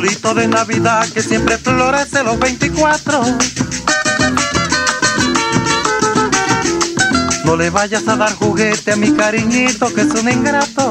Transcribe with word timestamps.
Arbolito 0.00 0.32
de 0.32 0.48
Navidad 0.48 1.06
que 1.12 1.22
siempre 1.22 1.58
florece 1.58 2.24
los 2.24 2.38
24. 2.38 3.22
No 7.44 7.54
le 7.54 7.68
vayas 7.68 8.08
a 8.08 8.16
dar 8.16 8.34
juguete 8.34 8.92
a 8.92 8.96
mi 8.96 9.12
cariñito 9.12 9.92
que 9.92 10.00
es 10.00 10.14
un 10.14 10.30
ingrato. 10.30 10.90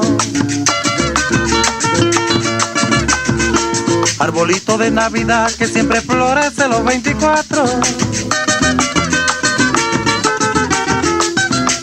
Arbolito 4.20 4.78
de 4.78 4.92
Navidad 4.92 5.50
que 5.58 5.66
siempre 5.66 6.00
florece 6.02 6.68
los 6.68 6.84
24. 6.84 7.64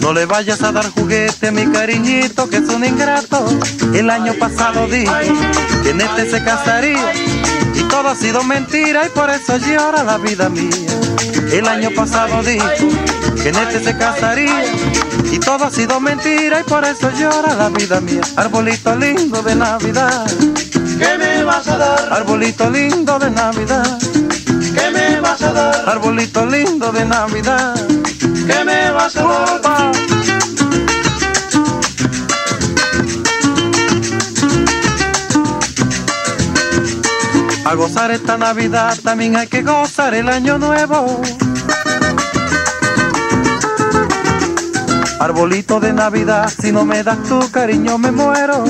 No 0.07 0.13
le 0.13 0.25
vayas 0.25 0.63
a 0.63 0.71
dar 0.71 0.89
juguete 0.91 1.49
a 1.49 1.51
mi 1.51 1.65
cariñito 1.69 2.47
que 2.49 2.55
es 2.55 2.69
un 2.69 2.85
ingrato. 2.85 3.45
El 3.93 4.09
año 4.09 4.35
pasado 4.39 4.87
dije 4.87 5.11
que 5.83 5.89
en 5.89 5.99
este 5.99 6.31
se 6.31 6.41
casaría 6.45 7.11
y 7.75 7.83
todo 7.89 8.07
ha 8.07 8.15
sido 8.15 8.41
mentira 8.45 9.05
y 9.05 9.09
por 9.09 9.29
eso 9.29 9.57
llora 9.57 10.03
la 10.03 10.17
vida 10.17 10.47
mía. 10.47 10.71
El 11.51 11.67
año 11.67 11.89
pasado 11.93 12.41
dijo 12.41 12.65
que 13.43 13.49
en 13.49 13.55
este 13.57 13.83
se 13.83 13.97
casaría 13.97 14.63
y 15.29 15.39
todo 15.39 15.65
ha 15.65 15.71
sido 15.71 15.99
mentira 15.99 16.61
y 16.61 16.63
por 16.63 16.85
eso 16.85 17.11
llora 17.19 17.53
la 17.55 17.67
vida 17.67 17.99
mía. 17.99 18.21
Arbolito 18.37 18.95
lindo 18.95 19.41
de 19.41 19.55
Navidad, 19.55 20.25
¿Qué 20.97 21.17
me 21.17 21.43
vas 21.43 21.67
a 21.67 21.77
dar? 21.77 22.13
arbolito 22.13 22.69
lindo 22.69 23.19
de 23.19 23.29
Navidad, 23.29 23.99
¿Qué 24.73 24.89
me 24.89 25.19
vas 25.19 25.41
a 25.41 25.51
dar? 25.51 25.89
arbolito 25.89 26.45
lindo 26.45 26.93
de 26.93 27.03
Navidad. 27.03 27.75
¿Qué 28.47 28.63
me 28.63 28.91
vas 28.91 29.15
a 29.17 29.59
dar? 29.61 29.91
A 37.65 37.75
gozar 37.75 38.11
esta 38.11 38.37
Navidad 38.37 38.97
también 39.03 39.35
hay 39.35 39.47
que 39.47 39.61
gozar 39.61 40.13
el 40.13 40.29
año 40.29 40.57
nuevo. 40.57 41.21
Arbolito 45.19 45.81
de 45.81 45.91
Navidad, 45.91 46.49
si 46.61 46.71
no 46.71 46.85
me 46.85 47.03
das 47.03 47.21
tu 47.23 47.51
cariño 47.51 47.97
me 47.97 48.11
muero. 48.11 48.63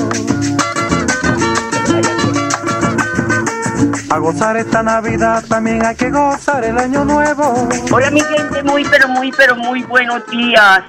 A 4.10 4.18
gozar 4.18 4.56
esta 4.56 4.82
Navidad 4.82 5.44
también 5.48 5.84
hay 5.84 5.94
que 5.94 6.10
gozar 6.10 6.64
el 6.64 6.78
año 6.78 7.04
nuevo. 7.04 7.68
Hola 7.92 8.10
mi 8.10 8.20
gente, 8.20 8.62
muy 8.62 8.84
pero 8.84 9.06
muy 9.06 9.30
pero 9.32 9.54
muy 9.54 9.82
buenos 9.82 10.26
días. 10.30 10.82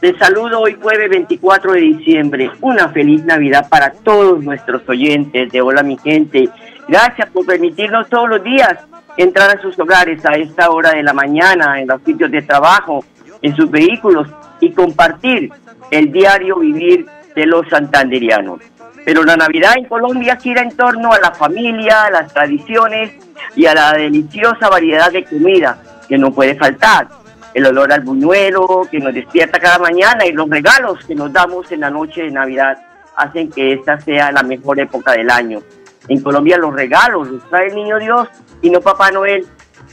Les 0.00 0.18
saludo 0.18 0.60
hoy 0.60 0.76
jueves 0.82 1.08
24 1.08 1.72
de 1.72 1.80
diciembre. 1.80 2.50
Una 2.60 2.88
feliz 2.88 3.24
Navidad 3.24 3.68
para 3.68 3.92
todos 3.92 4.42
nuestros 4.42 4.82
oyentes 4.88 5.52
de 5.52 5.62
Hola 5.62 5.84
mi 5.84 5.96
gente. 5.98 6.48
Gracias 6.88 7.30
por 7.30 7.46
permitirnos 7.46 8.08
todos 8.08 8.28
los 8.28 8.42
días 8.42 8.76
entrar 9.16 9.56
a 9.56 9.62
sus 9.62 9.78
hogares 9.78 10.24
a 10.26 10.32
esta 10.32 10.70
hora 10.70 10.90
de 10.90 11.02
la 11.04 11.12
mañana, 11.12 11.80
en 11.80 11.86
los 11.86 12.02
sitios 12.02 12.30
de 12.32 12.42
trabajo, 12.42 13.04
en 13.40 13.54
sus 13.54 13.70
vehículos 13.70 14.26
y 14.60 14.72
compartir 14.72 15.52
el 15.92 16.10
diario 16.10 16.58
vivir 16.58 17.06
de 17.36 17.46
los 17.46 17.68
santanderianos. 17.68 18.60
Pero 19.04 19.24
la 19.24 19.36
Navidad 19.36 19.72
en 19.76 19.86
Colombia 19.86 20.36
gira 20.36 20.62
en 20.62 20.76
torno 20.76 21.12
a 21.12 21.18
la 21.18 21.32
familia, 21.32 22.04
a 22.04 22.10
las 22.10 22.32
tradiciones 22.32 23.12
y 23.56 23.66
a 23.66 23.74
la 23.74 23.92
deliciosa 23.92 24.68
variedad 24.68 25.10
de 25.10 25.24
comida 25.24 25.82
que 26.08 26.18
no 26.18 26.32
puede 26.32 26.54
faltar. 26.54 27.08
El 27.54 27.66
olor 27.66 27.92
al 27.92 28.02
buñuelo 28.02 28.86
que 28.90 28.98
nos 28.98 29.12
despierta 29.12 29.58
cada 29.58 29.78
mañana 29.78 30.24
y 30.24 30.32
los 30.32 30.48
regalos 30.48 31.04
que 31.04 31.14
nos 31.14 31.32
damos 31.32 31.70
en 31.72 31.80
la 31.80 31.90
noche 31.90 32.22
de 32.22 32.30
Navidad 32.30 32.78
hacen 33.16 33.50
que 33.50 33.74
esta 33.74 34.00
sea 34.00 34.32
la 34.32 34.42
mejor 34.42 34.80
época 34.80 35.12
del 35.12 35.30
año. 35.30 35.60
En 36.08 36.20
Colombia 36.22 36.56
los 36.56 36.72
regalos 36.72 37.28
los 37.28 37.48
trae 37.50 37.68
el 37.68 37.74
niño 37.74 37.98
Dios 37.98 38.28
y 38.62 38.70
no 38.70 38.80
Papá 38.80 39.10
Noel. 39.10 39.46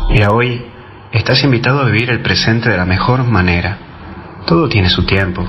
Mira, 0.10 0.30
hoy 0.30 0.73
estás 1.14 1.44
invitado 1.44 1.80
a 1.80 1.86
vivir 1.86 2.10
el 2.10 2.22
presente 2.22 2.70
de 2.70 2.78
la 2.78 2.86
mejor 2.86 3.24
manera. 3.24 3.78
Todo 4.46 4.68
tiene 4.68 4.90
su 4.90 5.06
tiempo. 5.06 5.48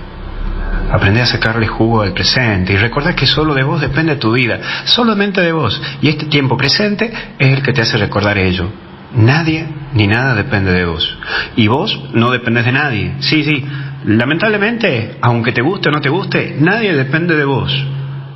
Aprende 0.92 1.22
a 1.22 1.26
sacarle 1.26 1.66
jugo 1.66 2.02
al 2.02 2.12
presente 2.12 2.74
y 2.74 2.76
recuerda 2.76 3.16
que 3.16 3.26
solo 3.26 3.54
de 3.54 3.64
vos 3.64 3.80
depende 3.80 4.16
tu 4.16 4.32
vida, 4.32 4.60
solamente 4.84 5.40
de 5.40 5.52
vos. 5.52 5.82
Y 6.02 6.08
este 6.08 6.26
tiempo 6.26 6.56
presente 6.56 7.12
es 7.38 7.48
el 7.48 7.62
que 7.62 7.72
te 7.72 7.80
hace 7.80 7.96
recordar 7.96 8.38
ello. 8.38 8.68
Nadie 9.16 9.66
ni 9.94 10.06
nada 10.06 10.34
depende 10.34 10.72
de 10.72 10.84
vos. 10.84 11.18
Y 11.56 11.66
vos 11.66 12.00
no 12.12 12.30
dependes 12.30 12.64
de 12.64 12.72
nadie. 12.72 13.14
Sí, 13.20 13.42
sí, 13.42 13.64
Lamentablemente, 14.04 15.16
aunque 15.22 15.52
te 15.52 15.62
guste 15.62 15.88
o 15.88 15.92
no 15.92 16.00
te 16.00 16.10
guste, 16.10 16.56
nadie 16.60 16.92
depende 16.92 17.36
de 17.36 17.44
vos. 17.46 17.72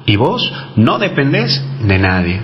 Y 0.06 0.16
vos 0.16 0.50
no 0.76 0.98
dependés 0.98 1.62
de 1.82 1.98
nadie. 1.98 2.40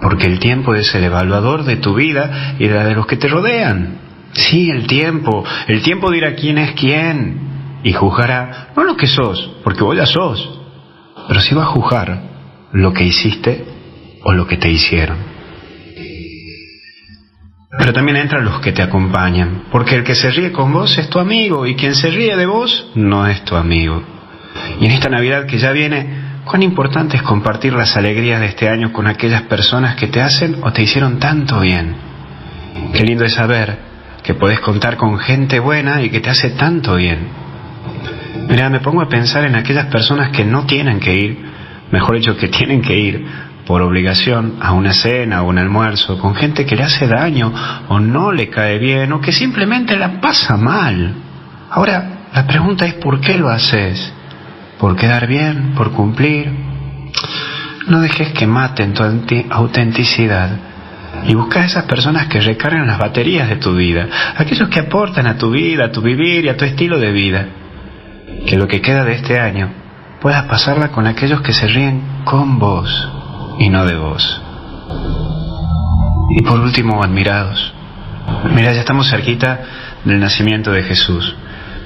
Porque 0.00 0.26
el 0.26 0.38
tiempo 0.38 0.74
es 0.74 0.94
el 0.94 1.04
evaluador 1.04 1.64
de 1.64 1.76
tu 1.76 1.94
vida 1.94 2.56
y 2.58 2.68
de 2.68 2.74
la 2.74 2.84
de 2.84 2.94
los 2.94 3.06
que 3.06 3.16
te 3.16 3.28
rodean. 3.28 3.98
Sí, 4.32 4.70
el 4.70 4.86
tiempo. 4.86 5.44
El 5.66 5.82
tiempo 5.82 6.10
dirá 6.10 6.34
quién 6.34 6.58
es 6.58 6.72
quién. 6.72 7.48
Y 7.82 7.92
juzgará, 7.92 8.68
no 8.76 8.84
lo 8.84 8.96
que 8.96 9.06
sos, 9.06 9.56
porque 9.62 9.84
vos 9.84 9.96
ya 9.96 10.04
sos, 10.04 10.60
pero 11.28 11.40
sí 11.40 11.54
va 11.54 11.62
a 11.62 11.66
juzgar 11.66 12.22
lo 12.72 12.92
que 12.92 13.04
hiciste 13.04 13.64
o 14.24 14.32
lo 14.32 14.46
que 14.46 14.56
te 14.56 14.68
hicieron. 14.68 15.16
Pero 17.78 17.92
también 17.92 18.16
entran 18.16 18.44
los 18.44 18.60
que 18.60 18.72
te 18.72 18.82
acompañan, 18.82 19.64
porque 19.70 19.94
el 19.94 20.02
que 20.02 20.16
se 20.16 20.30
ríe 20.32 20.50
con 20.50 20.72
vos 20.72 20.98
es 20.98 21.08
tu 21.08 21.20
amigo 21.20 21.66
y 21.66 21.76
quien 21.76 21.94
se 21.94 22.10
ríe 22.10 22.36
de 22.36 22.46
vos 22.46 22.90
no 22.96 23.26
es 23.26 23.44
tu 23.44 23.54
amigo. 23.54 24.02
Y 24.80 24.86
en 24.86 24.90
esta 24.90 25.08
Navidad 25.08 25.46
que 25.46 25.58
ya 25.58 25.70
viene, 25.70 26.27
cuán 26.48 26.62
importante 26.62 27.16
es 27.16 27.22
compartir 27.22 27.74
las 27.74 27.96
alegrías 27.96 28.40
de 28.40 28.46
este 28.46 28.68
año 28.68 28.92
con 28.92 29.06
aquellas 29.06 29.42
personas 29.42 29.96
que 29.96 30.08
te 30.08 30.22
hacen 30.22 30.56
o 30.62 30.72
te 30.72 30.82
hicieron 30.82 31.18
tanto 31.18 31.60
bien. 31.60 31.94
Qué 32.94 33.04
lindo 33.04 33.24
es 33.24 33.34
saber 33.34 33.78
que 34.22 34.34
podés 34.34 34.58
contar 34.60 34.96
con 34.96 35.18
gente 35.18 35.60
buena 35.60 36.02
y 36.02 36.10
que 36.10 36.20
te 36.20 36.30
hace 36.30 36.50
tanto 36.50 36.96
bien. 36.96 37.28
Mira, 38.48 38.70
me 38.70 38.80
pongo 38.80 39.02
a 39.02 39.08
pensar 39.08 39.44
en 39.44 39.56
aquellas 39.56 39.86
personas 39.86 40.30
que 40.30 40.44
no 40.44 40.64
tienen 40.64 41.00
que 41.00 41.14
ir, 41.14 41.38
mejor 41.90 42.16
dicho, 42.16 42.36
que 42.36 42.48
tienen 42.48 42.80
que 42.80 42.98
ir 42.98 43.26
por 43.66 43.82
obligación 43.82 44.56
a 44.60 44.72
una 44.72 44.94
cena 44.94 45.42
o 45.42 45.48
un 45.48 45.58
almuerzo 45.58 46.18
con 46.18 46.34
gente 46.34 46.64
que 46.64 46.76
le 46.76 46.84
hace 46.84 47.06
daño 47.06 47.52
o 47.88 48.00
no 48.00 48.32
le 48.32 48.48
cae 48.48 48.78
bien 48.78 49.12
o 49.12 49.20
que 49.20 49.32
simplemente 49.32 49.96
la 49.98 50.18
pasa 50.20 50.56
mal. 50.56 51.14
Ahora, 51.70 52.26
la 52.32 52.46
pregunta 52.46 52.86
es 52.86 52.94
¿por 52.94 53.20
qué 53.20 53.36
lo 53.36 53.50
haces? 53.50 54.14
¿Por 54.78 54.96
quedar 54.96 55.26
bien? 55.26 55.74
¿Por 55.74 55.92
cumplir? 55.92 56.52
No 57.88 58.00
dejes 58.00 58.32
que 58.32 58.46
maten 58.46 58.94
tu 58.94 59.02
autenticidad 59.50 60.50
y 61.26 61.34
busca 61.34 61.62
a 61.62 61.64
esas 61.64 61.84
personas 61.84 62.26
que 62.28 62.40
recargan 62.40 62.86
las 62.86 62.98
baterías 62.98 63.48
de 63.48 63.56
tu 63.56 63.74
vida, 63.74 64.06
aquellos 64.36 64.68
que 64.68 64.80
aportan 64.80 65.26
a 65.26 65.36
tu 65.36 65.50
vida, 65.50 65.86
a 65.86 65.92
tu 65.92 66.00
vivir 66.00 66.44
y 66.44 66.48
a 66.48 66.56
tu 66.56 66.64
estilo 66.64 66.98
de 66.98 67.12
vida. 67.12 67.46
Que 68.46 68.56
lo 68.56 68.68
que 68.68 68.80
queda 68.80 69.04
de 69.04 69.14
este 69.14 69.40
año 69.40 69.70
puedas 70.20 70.44
pasarla 70.44 70.88
con 70.88 71.06
aquellos 71.06 71.40
que 71.40 71.52
se 71.52 71.66
ríen 71.66 72.02
con 72.24 72.58
vos 72.58 73.08
y 73.58 73.68
no 73.68 73.84
de 73.84 73.96
vos. 73.96 74.42
Y 76.30 76.42
por 76.42 76.60
último, 76.60 77.02
admirados. 77.02 77.72
Mira, 78.54 78.72
ya 78.72 78.80
estamos 78.80 79.08
cerquita 79.08 79.60
del 80.04 80.20
nacimiento 80.20 80.70
de 80.70 80.82
Jesús. 80.82 81.34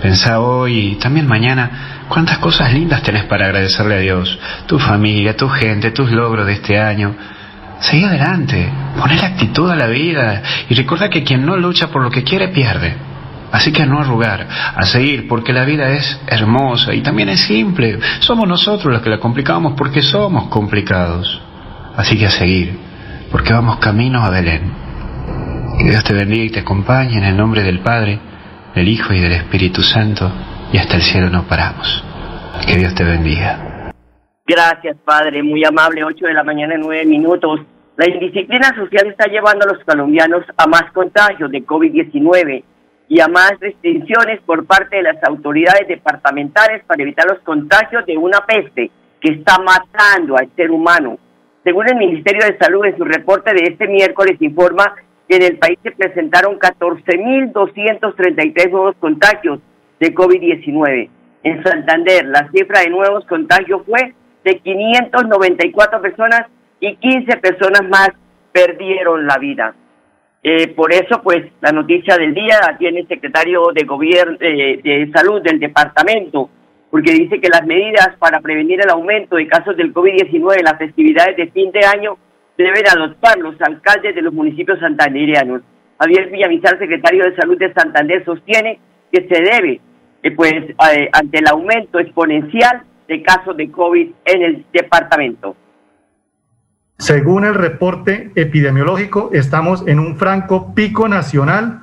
Pensá 0.03 0.41
hoy 0.41 0.79
y 0.79 0.95
también 0.97 1.27
mañana 1.27 2.07
cuántas 2.09 2.39
cosas 2.39 2.73
lindas 2.73 3.03
tenés 3.03 3.25
para 3.25 3.47
agradecerle 3.47 3.95
a 3.95 4.01
Dios. 4.01 4.39
Tu 4.67 4.79
familia, 4.79 5.37
tu 5.37 5.49
gente, 5.49 5.93
tus 5.93 6.11
logros 6.11 6.45
de 6.47 6.55
este 6.55 6.81
año 6.81 7.15
Seguí 7.83 8.05
adelante, 8.05 8.73
la 8.97 9.27
actitud 9.27 9.69
a 9.69 9.75
la 9.75 9.89
vida 9.89 10.41
y 10.69 10.75
recuerda 10.75 11.11
que 11.11 11.25
quien 11.25 11.45
no 11.45 11.57
lucha 11.57 11.89
por 11.89 12.01
lo 12.01 12.11
que 12.11 12.23
quiere 12.23 12.49
pierde. 12.49 12.95
Así 13.51 13.73
que 13.73 13.83
a 13.83 13.87
no 13.87 13.99
arrugar, 13.99 14.47
a 14.77 14.85
seguir, 14.85 15.27
porque 15.27 15.53
la 15.53 15.65
vida 15.65 15.91
es 15.91 16.21
hermosa 16.29 16.95
y 16.95 17.01
también 17.01 17.29
es 17.29 17.41
simple. 17.41 17.99
Somos 18.21 18.47
nosotros 18.47 18.93
los 18.93 19.03
que 19.03 19.11
la 19.11 19.19
complicamos 19.19 19.75
porque 19.77 20.01
somos 20.01 20.47
complicados. 20.47 21.43
Así 21.97 22.17
que 22.17 22.27
a 22.27 22.31
seguir, 22.31 22.79
porque 23.33 23.53
vamos 23.53 23.79
camino 23.79 24.23
a 24.23 24.31
Belén. 24.31 24.73
Que 25.77 25.91
Dios 25.91 26.05
te 26.05 26.15
bendiga 26.15 26.45
y 26.45 26.51
te 26.51 26.61
acompañe 26.61 27.19
en 27.19 27.25
el 27.25 27.37
nombre 27.37 27.65
del 27.65 27.81
Padre, 27.81 28.21
del 28.75 28.89
Hijo 28.89 29.13
y 29.13 29.21
del 29.21 29.33
Espíritu 29.33 29.83
Santo, 29.83 30.31
y 30.73 30.79
hasta 30.79 30.97
el 30.97 31.03
cielo 31.03 31.29
no 31.29 31.47
paramos. 31.47 32.05
Que 32.67 32.77
Dios 32.77 32.95
te 32.95 33.05
bendiga. 33.05 33.93
Gracias, 34.47 34.97
Padre, 35.05 35.43
muy 35.43 35.65
amable, 35.65 36.05
8 36.05 36.27
de 36.27 36.35
la 36.35 36.45
mañana, 36.45 36.75
9 36.79 37.05
minutos. 37.07 37.61
La 37.97 38.09
indisciplina 38.09 38.75
social 38.75 39.07
está 39.09 39.27
llevando 39.27 39.65
a 39.65 39.75
los 39.75 39.85
colombianos 39.85 40.45
a 40.57 40.67
más 40.67 40.91
contagios 40.93 41.51
de 41.51 41.65
COVID-19 41.65 42.65
y 43.09 43.21
a 43.21 43.29
más 43.29 43.53
restricciones 43.61 44.41
por 44.47 44.67
parte 44.67 44.97
de 44.97 45.03
las 45.03 45.23
autoridades 45.25 45.87
departamentales 45.87 46.83
para 46.87 47.03
evitar 47.03 47.27
los 47.29 47.41
contagios 47.41 48.07
de 48.07 48.17
una 48.17 48.41
peste 48.47 48.91
que 49.21 49.35
está 49.35 49.59
matando 49.59 50.37
al 50.37 50.51
ser 50.57 50.71
humano. 50.71 51.19
Según 51.63 51.89
el 51.89 51.97
Ministerio 51.97 52.45
de 52.47 52.59
Salud, 52.59 52.85
en 52.85 52.97
su 52.97 53.05
reporte 53.05 53.53
de 53.53 53.71
este 53.71 53.87
miércoles 53.87 54.41
informa 54.41 54.95
en 55.35 55.43
el 55.43 55.59
país 55.59 55.79
se 55.83 55.91
presentaron 55.93 56.59
14.233 56.59 58.71
nuevos 58.71 58.97
contagios 58.97 59.61
de 60.01 60.15
COVID-19. 60.15 61.09
En 61.45 61.63
Santander, 61.63 62.27
la 62.27 62.51
cifra 62.51 62.81
de 62.81 62.91
nuevos 62.91 63.25
contagios 63.27 63.83
fue 63.87 64.15
de 64.45 64.59
594 64.59 66.03
personas 66.03 66.47
y 66.81 66.97
15 66.97 67.37
personas 67.39 67.89
más 67.89 68.11
perdieron 68.53 69.27
la 69.27 69.39
vida. 69.39 69.75
Eh, 70.43 70.69
por 70.69 70.93
eso, 70.93 71.23
pues, 71.23 71.45
la 71.61 71.71
noticia 71.71 72.17
del 72.17 72.35
día 72.35 72.59
tiene 72.79 73.01
el 73.01 73.09
secretario 73.09 73.71
de 73.73 73.85
Gobierno 73.85 74.37
eh, 74.41 74.81
de 74.83 75.11
Salud 75.15 75.41
del 75.41 75.61
departamento, 75.61 76.51
porque 76.91 77.13
dice 77.13 77.41
que 77.41 77.49
las 77.49 77.65
medidas 77.65 78.11
para 78.19 78.41
prevenir 78.41 78.81
el 78.81 78.91
aumento 78.91 79.37
de 79.37 79.47
casos 79.47 79.77
del 79.77 79.95
COVID-19 79.95 80.59
en 80.59 80.65
las 80.65 80.79
festividades 80.79 81.37
de 81.37 81.51
fin 81.53 81.71
de 81.71 81.87
año 81.87 82.19
deben 82.57 82.85
adoptar 82.89 83.39
los 83.39 83.61
alcaldes 83.61 84.15
de 84.15 84.23
los 84.23 84.33
municipios 84.33 84.79
santandereanos. 84.81 85.63
Javier 85.99 86.31
Villamizar, 86.31 86.79
secretario 86.79 87.25
de 87.25 87.37
Salud 87.37 87.59
de 87.59 87.73
Santander, 87.73 88.25
sostiene 88.25 88.81
que 89.13 89.29
se 89.29 89.43
debe, 89.43 89.81
eh, 90.23 90.31
pues, 90.33 90.53
ante 91.13 91.39
el 91.39 91.49
aumento 91.49 91.99
exponencial 91.99 92.83
de 93.09 93.23
casos 93.23 93.57
de 93.57 93.71
COVID 93.71 94.11
en 94.25 94.43
el 94.43 94.65
departamento. 94.73 95.57
Según 96.99 97.45
el 97.45 97.55
reporte 97.55 98.31
epidemiológico, 98.37 99.31
estamos 99.33 99.87
en 99.87 99.99
un 99.99 100.17
franco 100.17 100.75
pico 100.75 101.09
nacional, 101.09 101.81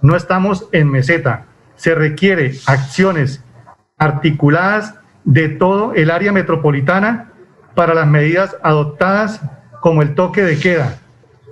no 0.00 0.16
estamos 0.16 0.68
en 0.72 0.90
meseta. 0.90 1.46
Se 1.76 1.94
requiere 1.94 2.52
acciones 2.66 3.44
articuladas 3.98 4.98
de 5.24 5.48
todo 5.48 5.94
el 5.94 6.10
área 6.10 6.32
metropolitana 6.32 7.32
para 7.74 7.94
las 7.94 8.06
medidas 8.06 8.56
adoptadas 8.62 9.42
como 9.84 10.00
el 10.00 10.14
toque 10.14 10.42
de 10.42 10.58
queda, 10.58 10.96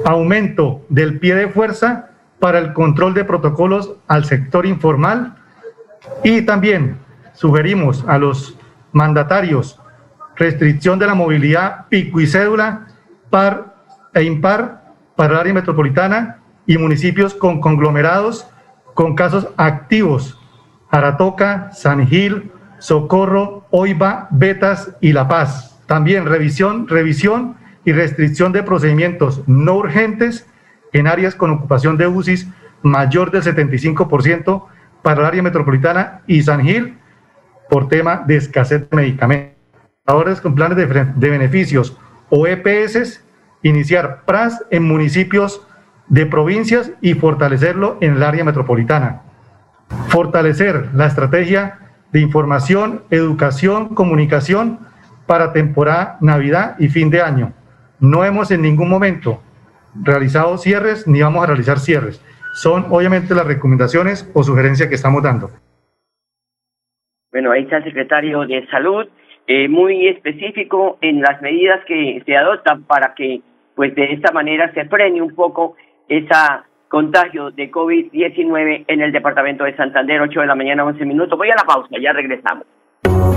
aumento 0.06 0.87
del 0.88 1.19
pie 1.19 1.34
de 1.34 1.49
fuerza 1.49 2.12
para 2.38 2.61
el 2.61 2.73
control 2.73 3.12
de 3.12 3.26
protocolos 3.26 3.93
al 4.08 4.25
sector 4.25 4.64
informal 4.64 5.34
y 6.25 6.40
también 6.40 6.96
sugerimos 7.34 8.03
a 8.08 8.17
los 8.17 8.56
mandatarios 8.93 9.79
restricción 10.34 10.98
de 10.98 11.08
la 11.08 11.15
movilidad 11.15 11.89
pico 11.91 12.22
y 12.22 12.27
cédula 12.27 12.86
par 13.29 13.74
e 14.15 14.22
impar 14.22 14.94
para 15.15 15.34
el 15.34 15.41
área 15.41 15.53
metropolitana 15.53 16.39
y 16.65 16.79
municipios 16.79 17.34
con 17.34 17.60
conglomerados 17.60 18.46
con 18.94 19.15
casos 19.15 19.48
activos, 19.58 20.41
Aratoca, 20.91 21.70
San 21.72 22.06
Gil, 22.08 22.51
Socorro, 22.79 23.67
Oiba, 23.70 24.29
Betas 24.31 24.96
y 25.03 25.12
La 25.12 25.29
Paz. 25.29 25.79
También 25.86 26.24
revisión, 26.24 26.89
revisión 26.89 27.60
y 27.84 27.93
restricción 27.93 28.53
de 28.53 28.62
procedimientos 28.62 29.43
no 29.46 29.77
urgentes 29.77 30.46
en 30.93 31.06
áreas 31.06 31.34
con 31.34 31.51
ocupación 31.51 31.96
de 31.96 32.06
UCIs 32.06 32.48
mayor 32.82 33.31
del 33.31 33.43
75% 33.43 34.65
para 35.03 35.20
el 35.20 35.27
área 35.27 35.43
metropolitana 35.43 36.22
y 36.27 36.43
San 36.43 36.62
Gil 36.62 36.98
por 37.69 37.89
tema 37.89 38.22
de 38.27 38.36
escasez 38.36 38.89
de 38.89 38.96
medicamentos. 38.96 39.56
Ahora 40.06 40.32
es 40.32 40.41
con 40.41 40.55
planes 40.55 40.77
de, 40.77 40.86
de 40.86 41.31
beneficios 41.31 41.96
o 42.29 42.46
EPS, 42.46 43.22
iniciar 43.62 44.24
PRAS 44.24 44.65
en 44.70 44.84
municipios 44.84 45.67
de 46.08 46.27
provincias 46.27 46.91
y 47.01 47.15
fortalecerlo 47.15 47.98
en 48.01 48.15
el 48.17 48.22
área 48.22 48.44
metropolitana. 48.44 49.22
Fortalecer 50.08 50.91
la 50.94 51.06
estrategia 51.06 51.79
de 52.12 52.20
información, 52.20 53.05
educación, 53.10 53.94
comunicación 53.94 54.81
para 55.27 55.53
temporada 55.53 56.19
Navidad 56.20 56.77
y 56.79 56.89
fin 56.89 57.10
de 57.10 57.22
año. 57.22 57.53
No 58.03 58.25
hemos 58.25 58.51
en 58.51 58.63
ningún 58.63 58.89
momento 58.89 59.41
realizado 59.94 60.59
cierres 60.59 61.06
ni 61.06 61.23
vamos 61.23 61.44
a 61.44 61.47
realizar 61.47 61.79
cierres. 61.79 62.21
Son 62.53 62.87
obviamente 62.91 63.32
las 63.32 63.47
recomendaciones 63.47 64.29
o 64.35 64.43
sugerencias 64.43 64.89
que 64.89 64.97
estamos 64.97 65.23
dando. 65.23 65.51
Bueno, 67.31 67.53
ahí 67.53 67.63
está 67.63 67.77
el 67.77 67.85
secretario 67.85 68.44
de 68.44 68.67
Salud 68.73 69.06
eh, 69.47 69.69
muy 69.69 70.09
específico 70.09 70.99
en 71.01 71.23
las 71.23 71.41
medidas 71.43 71.85
que 71.87 72.21
se 72.27 72.37
adoptan 72.37 72.82
para 72.82 73.15
que 73.15 73.41
pues 73.77 73.94
de 73.94 74.13
esta 74.13 74.32
manera 74.32 74.73
se 74.75 74.85
frene 74.87 75.23
un 75.23 75.35
poco 75.37 75.77
ese 76.09 76.35
contagio 76.89 77.53
de 77.53 77.71
COVID-19 77.71 78.85
en 78.89 79.01
el 79.01 79.13
departamento 79.13 79.63
de 79.63 79.77
Santander, 79.77 80.21
8 80.21 80.41
de 80.41 80.47
la 80.47 80.56
mañana, 80.56 80.85
11 80.85 81.05
minutos. 81.06 81.39
Voy 81.39 81.51
a 81.51 81.55
la 81.55 81.65
pausa, 81.65 81.97
ya 82.01 82.13
regresamos. 82.13 82.67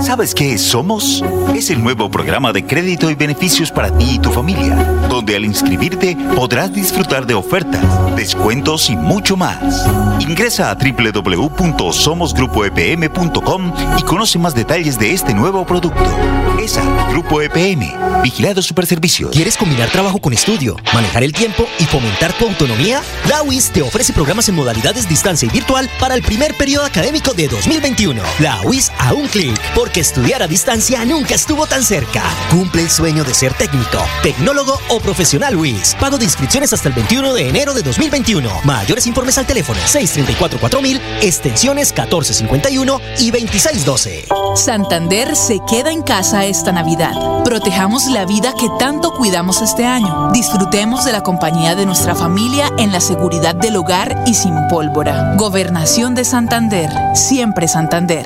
¿Sabes 0.06 0.36
qué 0.36 0.54
es 0.54 0.62
Somos? 0.62 1.24
Es 1.56 1.72
el 1.72 1.84
nuevo 1.84 2.12
programa 2.12 2.54
de 2.54 2.64
crédito 2.66 3.10
y 3.10 3.16
beneficios 3.16 3.72
para 3.72 3.98
ti 3.98 4.16
y 4.16 4.20
tu 4.20 4.32
familia, 4.32 4.76
donde 5.10 5.36
al 5.36 5.46
inscribirte 5.46 6.16
podrás 6.36 6.72
disfrutar 6.72 7.26
de 7.26 7.34
ofertas, 7.34 7.84
descuentos 8.16 8.92
y 8.92 8.96
mucho 8.96 9.36
más. 9.36 9.88
Ingresa 10.20 10.70
a 10.70 10.76
www.somosgrupoepm.com 10.76 13.74
y 13.98 14.04
conoce 14.04 14.38
más 14.38 14.54
detalles 14.54 15.00
de 15.00 15.14
este 15.14 15.34
nuevo 15.34 15.66
producto. 15.66 16.06
ESA, 16.60 16.84
Grupo 17.10 17.42
EPM, 17.42 18.22
Vigilado 18.24 18.62
Superservicios. 18.62 19.32
¿Quieres 19.32 19.58
combinar 19.58 19.90
trabajo 19.90 20.20
con 20.20 20.34
estudio, 20.34 20.76
manejar 20.94 21.24
el 21.24 21.34
tiempo 21.34 21.68
y 21.80 21.86
fomentar 21.86 22.32
tu 22.34 22.48
autonomía? 22.48 23.02
La 23.28 23.42
UIS 23.44 23.72
te 23.72 23.82
ofrece 23.82 24.14
programas 24.14 24.48
en 24.50 24.56
modalidades 24.56 25.10
distancia 25.10 25.48
y 25.48 25.52
virtual 25.52 25.90
para 26.00 26.14
el 26.16 26.22
primer 26.22 26.56
periodo 26.56 26.86
académico 26.86 27.34
de 27.34 27.48
2021. 27.48 28.22
La 28.40 28.62
UIS 28.64 28.92
a 29.00 29.14
un 29.14 29.28
clic, 29.28 29.55
porque 29.74 30.02
estudiar 30.02 30.44
a 30.44 30.48
distancia 30.48 31.04
nunca 31.06 31.36
estuvo 31.36 31.68
tan 31.68 31.84
cerca. 31.84 32.24
Cumple 32.50 32.84
el 32.84 32.90
sueño 32.90 33.24
de 33.24 33.34
ser 33.34 33.54
técnico, 33.54 34.00
tecnólogo 34.24 34.80
o 34.90 35.00
profesional 35.00 35.56
UIS. 35.56 35.96
Pago 36.00 36.18
de 36.18 36.26
inscripciones 36.26 36.74
hasta 36.74 36.90
el 36.90 36.96
21 36.96 37.34
de 37.34 37.50
enero 37.50 37.74
de 37.74 37.84
2021. 37.84 38.50
Mayores 38.64 39.08
informes 39.08 39.38
al 39.38 39.46
teléfono 39.46 39.80
634-4000, 39.82 41.02
extensiones 41.22 41.92
1451 41.92 43.00
y 43.20 43.32
2612. 43.32 44.26
Santander 44.56 45.36
se 45.36 45.60
queda 45.68 45.92
en 45.92 46.02
casa 46.02 46.46
esta 46.46 46.72
Navidad. 46.72 47.14
Protejamos 47.44 48.06
la 48.06 48.26
vida 48.26 48.54
que 48.58 48.70
tanto 48.80 49.14
cuidamos 49.14 49.62
este 49.62 49.86
año. 49.86 50.32
Disfrutemos 50.32 51.06
de 51.06 51.12
la 51.12 51.22
compañía 51.22 51.76
de 51.76 51.86
nuestra 51.86 52.16
familia 52.16 52.72
en 52.78 52.92
la 52.92 53.02
seguridad 53.02 53.56
del 53.56 53.76
hogar 53.76 54.24
y 54.26 54.34
sin 54.34 54.56
pólvora. 54.70 55.36
Gobernación 55.36 56.16
de 56.16 56.26
Santander. 56.26 56.90
Siempre 57.14 57.68
Santander. 57.68 58.26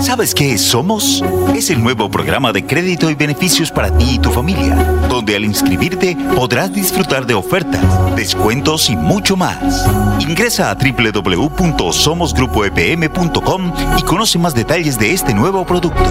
¿Sabes 0.00 0.34
qué 0.34 0.52
es 0.52 0.62
Somos? 0.62 1.22
Es 1.54 1.70
el 1.70 1.82
nuevo 1.82 2.10
programa 2.10 2.52
de 2.52 2.64
crédito 2.64 3.10
y 3.10 3.14
beneficios 3.14 3.70
para 3.70 3.94
ti 3.96 4.14
y 4.14 4.18
tu 4.18 4.30
familia, 4.30 4.74
donde 5.08 5.36
al 5.36 5.44
inscribirte 5.44 6.16
podrás 6.34 6.72
disfrutar 6.72 7.26
de 7.26 7.34
ofertas, 7.34 7.84
descuentos 8.14 8.88
y 8.90 8.96
mucho 8.96 9.36
más. 9.36 9.86
Ingresa 10.20 10.70
a 10.70 10.74
www.somosgrupoepm.com 10.74 13.72
y 13.98 14.02
conoce 14.02 14.38
más 14.38 14.54
detalles 14.54 14.98
de 14.98 15.12
este 15.12 15.34
nuevo 15.34 15.66
producto. 15.66 16.04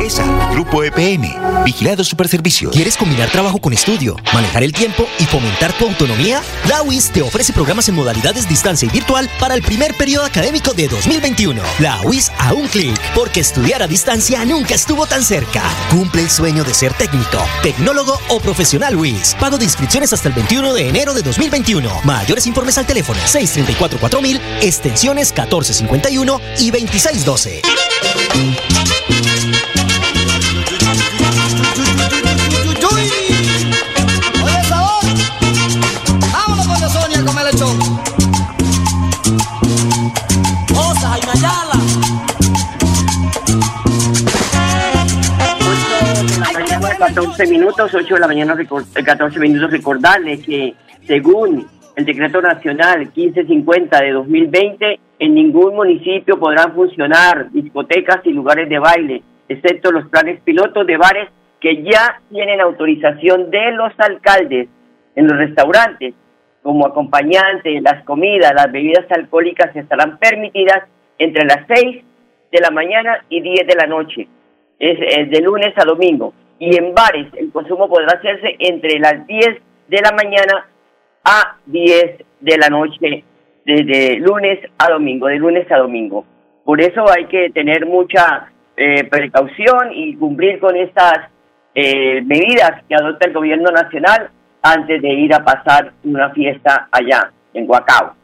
ESA, 0.00 0.24
Grupo 0.52 0.82
EPM, 0.82 1.62
Vigilado 1.64 2.04
Superservicios. 2.04 2.72
¿Quieres 2.72 2.96
combinar 2.96 3.28
trabajo 3.30 3.58
con 3.58 3.72
estudio, 3.72 4.16
manejar 4.32 4.62
el 4.62 4.72
tiempo 4.72 5.06
y 5.18 5.24
fomentar 5.24 5.72
tu 5.74 5.86
autonomía? 5.86 6.40
La 6.68 6.82
UIS 6.82 7.10
te 7.10 7.22
ofrece 7.22 7.52
programas 7.52 7.88
en 7.88 7.96
modalidades 7.96 8.48
distancia 8.48 8.88
y 8.88 8.90
virtual 8.90 9.28
para 9.38 9.54
el 9.54 9.62
primer 9.62 9.94
periodo 9.94 10.24
académico 10.24 10.72
de 10.72 10.88
2021. 10.88 11.60
La 11.80 12.00
UIS 12.02 12.32
a 12.38 12.54
un 12.54 12.66
clic, 12.68 12.98
porque 13.30 13.40
estudiar 13.42 13.80
a 13.80 13.86
distancia 13.86 14.44
nunca 14.44 14.74
estuvo 14.74 15.06
tan 15.06 15.22
cerca. 15.22 15.62
Cumple 15.88 16.22
el 16.22 16.30
sueño 16.30 16.64
de 16.64 16.74
ser 16.74 16.92
técnico, 16.94 17.38
tecnólogo 17.62 18.18
o 18.26 18.40
profesional 18.40 18.96
UIS. 18.96 19.36
Pago 19.38 19.56
de 19.56 19.66
inscripciones 19.66 20.12
hasta 20.12 20.26
el 20.26 20.34
21 20.34 20.74
de 20.74 20.88
enero 20.88 21.14
de 21.14 21.22
2021. 21.22 22.00
Mayores 22.02 22.48
informes 22.48 22.76
al 22.76 22.86
teléfono 22.86 23.20
634-4000, 23.20 24.40
extensiones 24.62 25.30
1451 25.30 26.40
y 26.58 26.72
2612. 26.72 27.62
Oye, 34.42 34.64
sabor. 34.68 35.04
Vámonos 36.32 36.66
con 36.66 36.80
Sonia. 36.90 37.10
14 47.04 47.46
minutos, 47.46 47.94
8 47.94 48.14
de 48.14 48.20
la 48.20 48.26
mañana, 48.26 48.54
recor- 48.54 48.84
eh, 48.94 49.02
14 49.02 49.40
minutos. 49.40 49.70
Recordarles 49.70 50.44
que 50.44 50.74
según 51.06 51.66
el 51.96 52.04
decreto 52.04 52.42
nacional 52.42 53.00
1550 53.00 54.00
de 54.02 54.12
2020, 54.12 55.00
en 55.18 55.34
ningún 55.34 55.74
municipio 55.74 56.38
podrán 56.38 56.74
funcionar 56.74 57.50
discotecas 57.52 58.20
y 58.24 58.30
lugares 58.32 58.68
de 58.68 58.78
baile, 58.78 59.22
excepto 59.48 59.90
los 59.90 60.08
planes 60.08 60.40
pilotos 60.42 60.86
de 60.86 60.98
bares 60.98 61.28
que 61.58 61.82
ya 61.82 62.20
tienen 62.30 62.60
autorización 62.60 63.50
de 63.50 63.72
los 63.72 63.92
alcaldes 63.98 64.68
en 65.16 65.26
los 65.26 65.38
restaurantes. 65.38 66.14
Como 66.62 66.86
acompañante, 66.86 67.80
las 67.80 68.04
comidas, 68.04 68.52
las 68.54 68.70
bebidas 68.70 69.06
alcohólicas 69.10 69.74
estarán 69.74 70.18
permitidas 70.18 70.84
entre 71.18 71.44
las 71.46 71.64
6 71.66 72.04
de 72.52 72.60
la 72.60 72.70
mañana 72.70 73.24
y 73.30 73.40
10 73.40 73.66
de 73.66 73.74
la 73.74 73.86
noche 73.86 74.28
es, 74.78 74.98
es 75.18 75.30
de 75.30 75.40
lunes 75.40 75.72
a 75.76 75.84
domingo. 75.84 76.34
Y 76.60 76.76
en 76.76 76.94
bares 76.94 77.26
el 77.36 77.50
consumo 77.50 77.88
podrá 77.88 78.18
hacerse 78.18 78.54
entre 78.58 79.00
las 79.00 79.26
10 79.26 79.46
de 79.88 80.00
la 80.02 80.12
mañana 80.12 80.68
a 81.24 81.56
10 81.66 82.18
de 82.40 82.58
la 82.58 82.68
noche, 82.68 83.24
desde 83.64 84.16
lunes 84.18 84.60
a 84.78 84.90
domingo, 84.90 85.26
de 85.26 85.36
lunes 85.36 85.70
a 85.72 85.78
domingo. 85.78 86.24
Por 86.64 86.80
eso 86.80 87.04
hay 87.10 87.24
que 87.26 87.50
tener 87.50 87.86
mucha 87.86 88.52
eh, 88.76 89.04
precaución 89.04 89.92
y 89.92 90.14
cumplir 90.16 90.60
con 90.60 90.76
estas 90.76 91.30
eh, 91.74 92.20
medidas 92.22 92.82
que 92.88 92.94
adopta 92.94 93.26
el 93.26 93.32
gobierno 93.32 93.70
nacional 93.70 94.30
antes 94.62 95.00
de 95.00 95.08
ir 95.08 95.34
a 95.34 95.42
pasar 95.42 95.92
una 96.04 96.30
fiesta 96.30 96.88
allá, 96.92 97.32
en 97.54 97.68
Huacao. 97.68 98.14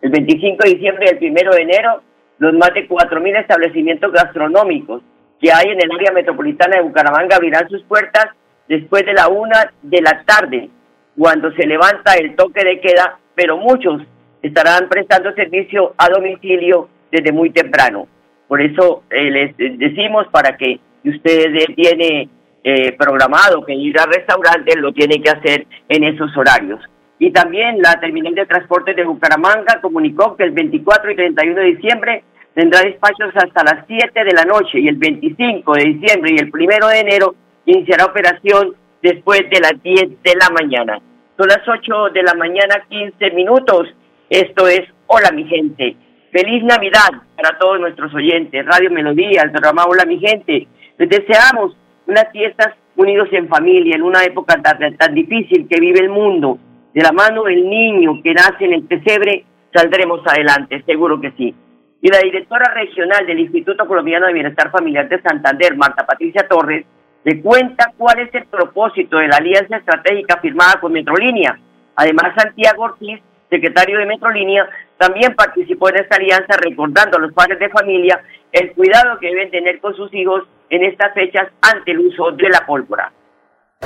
El 0.00 0.10
25 0.10 0.64
de 0.64 0.70
diciembre 0.70 1.06
y 1.20 1.26
el 1.26 1.32
1 1.32 1.50
de 1.50 1.62
enero, 1.62 2.02
los 2.38 2.54
más 2.54 2.72
de 2.72 2.88
4.000 2.88 3.40
establecimientos 3.40 4.12
gastronómicos 4.12 5.02
que 5.40 5.52
hay 5.52 5.70
en 5.70 5.82
el 5.82 5.90
área 5.92 6.12
metropolitana 6.12 6.76
de 6.76 6.82
Bucaramanga 6.82 7.36
abrirán 7.36 7.68
sus 7.68 7.82
puertas 7.84 8.26
después 8.68 9.04
de 9.04 9.14
la 9.14 9.28
una 9.28 9.72
de 9.82 10.00
la 10.02 10.22
tarde, 10.24 10.68
cuando 11.16 11.50
se 11.52 11.66
levanta 11.66 12.14
el 12.14 12.36
toque 12.36 12.64
de 12.64 12.80
queda, 12.80 13.18
pero 13.34 13.56
muchos 13.56 14.02
estarán 14.42 14.88
prestando 14.88 15.32
servicio 15.32 15.94
a 15.98 16.08
domicilio 16.08 16.88
desde 17.10 17.32
muy 17.32 17.50
temprano. 17.50 18.06
Por 18.46 18.60
eso 18.60 19.02
eh, 19.10 19.30
les 19.30 19.78
decimos 19.78 20.26
para 20.30 20.56
que 20.56 20.80
si 21.02 21.10
usted 21.10 21.52
tiene 21.74 22.28
eh, 22.62 22.92
programado 22.92 23.64
que 23.64 23.74
ir 23.74 23.98
al 23.98 24.12
restaurante, 24.12 24.76
lo 24.76 24.92
tiene 24.92 25.20
que 25.22 25.30
hacer 25.30 25.66
en 25.88 26.04
esos 26.04 26.36
horarios. 26.36 26.80
Y 27.18 27.30
también 27.32 27.80
la 27.80 27.98
terminal 28.00 28.34
de 28.34 28.46
transporte 28.46 28.94
de 28.94 29.04
Bucaramanga 29.04 29.80
comunicó 29.80 30.36
que 30.36 30.44
el 30.44 30.52
24 30.52 31.10
y 31.10 31.16
31 31.16 31.60
de 31.60 31.66
diciembre 31.66 32.24
tendrá 32.54 32.80
despachos 32.80 33.32
hasta 33.34 33.64
las 33.64 33.86
7 33.86 34.24
de 34.24 34.32
la 34.32 34.44
noche 34.44 34.80
y 34.80 34.88
el 34.88 34.96
25 34.96 35.72
de 35.74 35.84
diciembre 35.84 36.34
y 36.34 36.38
el 36.38 36.50
1 36.52 36.88
de 36.88 36.98
enero 37.00 37.34
iniciará 37.66 38.06
operación 38.06 38.74
después 39.02 39.42
de 39.50 39.60
las 39.60 39.82
10 39.82 40.22
de 40.22 40.34
la 40.34 40.50
mañana. 40.50 41.00
Son 41.36 41.48
las 41.48 41.66
8 41.66 42.10
de 42.12 42.22
la 42.22 42.34
mañana, 42.34 42.84
15 42.88 43.30
minutos. 43.30 43.88
Esto 44.28 44.68
es 44.68 44.82
Hola 45.06 45.30
mi 45.32 45.44
gente. 45.44 45.96
Feliz 46.30 46.62
Navidad 46.62 47.10
para 47.34 47.58
todos 47.58 47.80
nuestros 47.80 48.14
oyentes. 48.14 48.64
Radio 48.66 48.90
Melodía, 48.90 49.42
el 49.42 49.50
programa 49.50 49.84
Hola 49.88 50.04
mi 50.04 50.18
gente. 50.18 50.68
Les 50.98 51.08
deseamos 51.08 51.76
unas 52.06 52.30
fiestas 52.30 52.74
unidos 52.96 53.28
en 53.32 53.48
familia 53.48 53.96
en 53.96 54.02
una 54.02 54.22
época 54.24 54.60
tan, 54.60 54.96
tan 54.96 55.14
difícil 55.14 55.66
que 55.68 55.80
vive 55.80 56.00
el 56.00 56.10
mundo. 56.10 56.58
De 56.92 57.02
la 57.02 57.12
mano 57.12 57.44
del 57.44 57.68
niño 57.68 58.20
que 58.22 58.34
nace 58.34 58.64
en 58.64 58.74
el 58.74 58.82
pesebre, 58.84 59.44
saldremos 59.72 60.20
adelante, 60.26 60.82
seguro 60.84 61.20
que 61.20 61.32
sí. 61.32 61.54
Y 62.02 62.08
la 62.08 62.18
directora 62.18 62.72
regional 62.72 63.26
del 63.26 63.40
Instituto 63.40 63.86
Colombiano 63.86 64.26
de 64.26 64.32
Bienestar 64.32 64.70
Familiar 64.70 65.08
de 65.08 65.20
Santander, 65.20 65.76
Marta 65.76 66.06
Patricia 66.06 66.46
Torres, 66.48 66.86
le 67.24 67.42
cuenta 67.42 67.92
cuál 67.98 68.20
es 68.20 68.34
el 68.34 68.46
propósito 68.46 69.18
de 69.18 69.28
la 69.28 69.36
alianza 69.36 69.76
estratégica 69.76 70.38
firmada 70.40 70.80
con 70.80 70.92
Metrolínea. 70.92 71.58
Además, 71.96 72.32
Santiago 72.34 72.84
Ortiz, 72.84 73.20
secretario 73.50 73.98
de 73.98 74.06
Metrolínea, 74.06 74.66
también 74.96 75.34
participó 75.34 75.90
en 75.90 75.96
esta 75.96 76.16
alianza 76.16 76.56
recordando 76.58 77.18
a 77.18 77.20
los 77.20 77.32
padres 77.34 77.58
de 77.58 77.68
familia 77.68 78.22
el 78.52 78.72
cuidado 78.72 79.18
que 79.18 79.28
deben 79.28 79.50
tener 79.50 79.80
con 79.80 79.94
sus 79.94 80.12
hijos 80.14 80.44
en 80.70 80.84
estas 80.84 81.12
fechas 81.12 81.48
ante 81.60 81.90
el 81.90 81.98
uso 81.98 82.30
de 82.32 82.48
la 82.48 82.64
pólvora. 82.66 83.12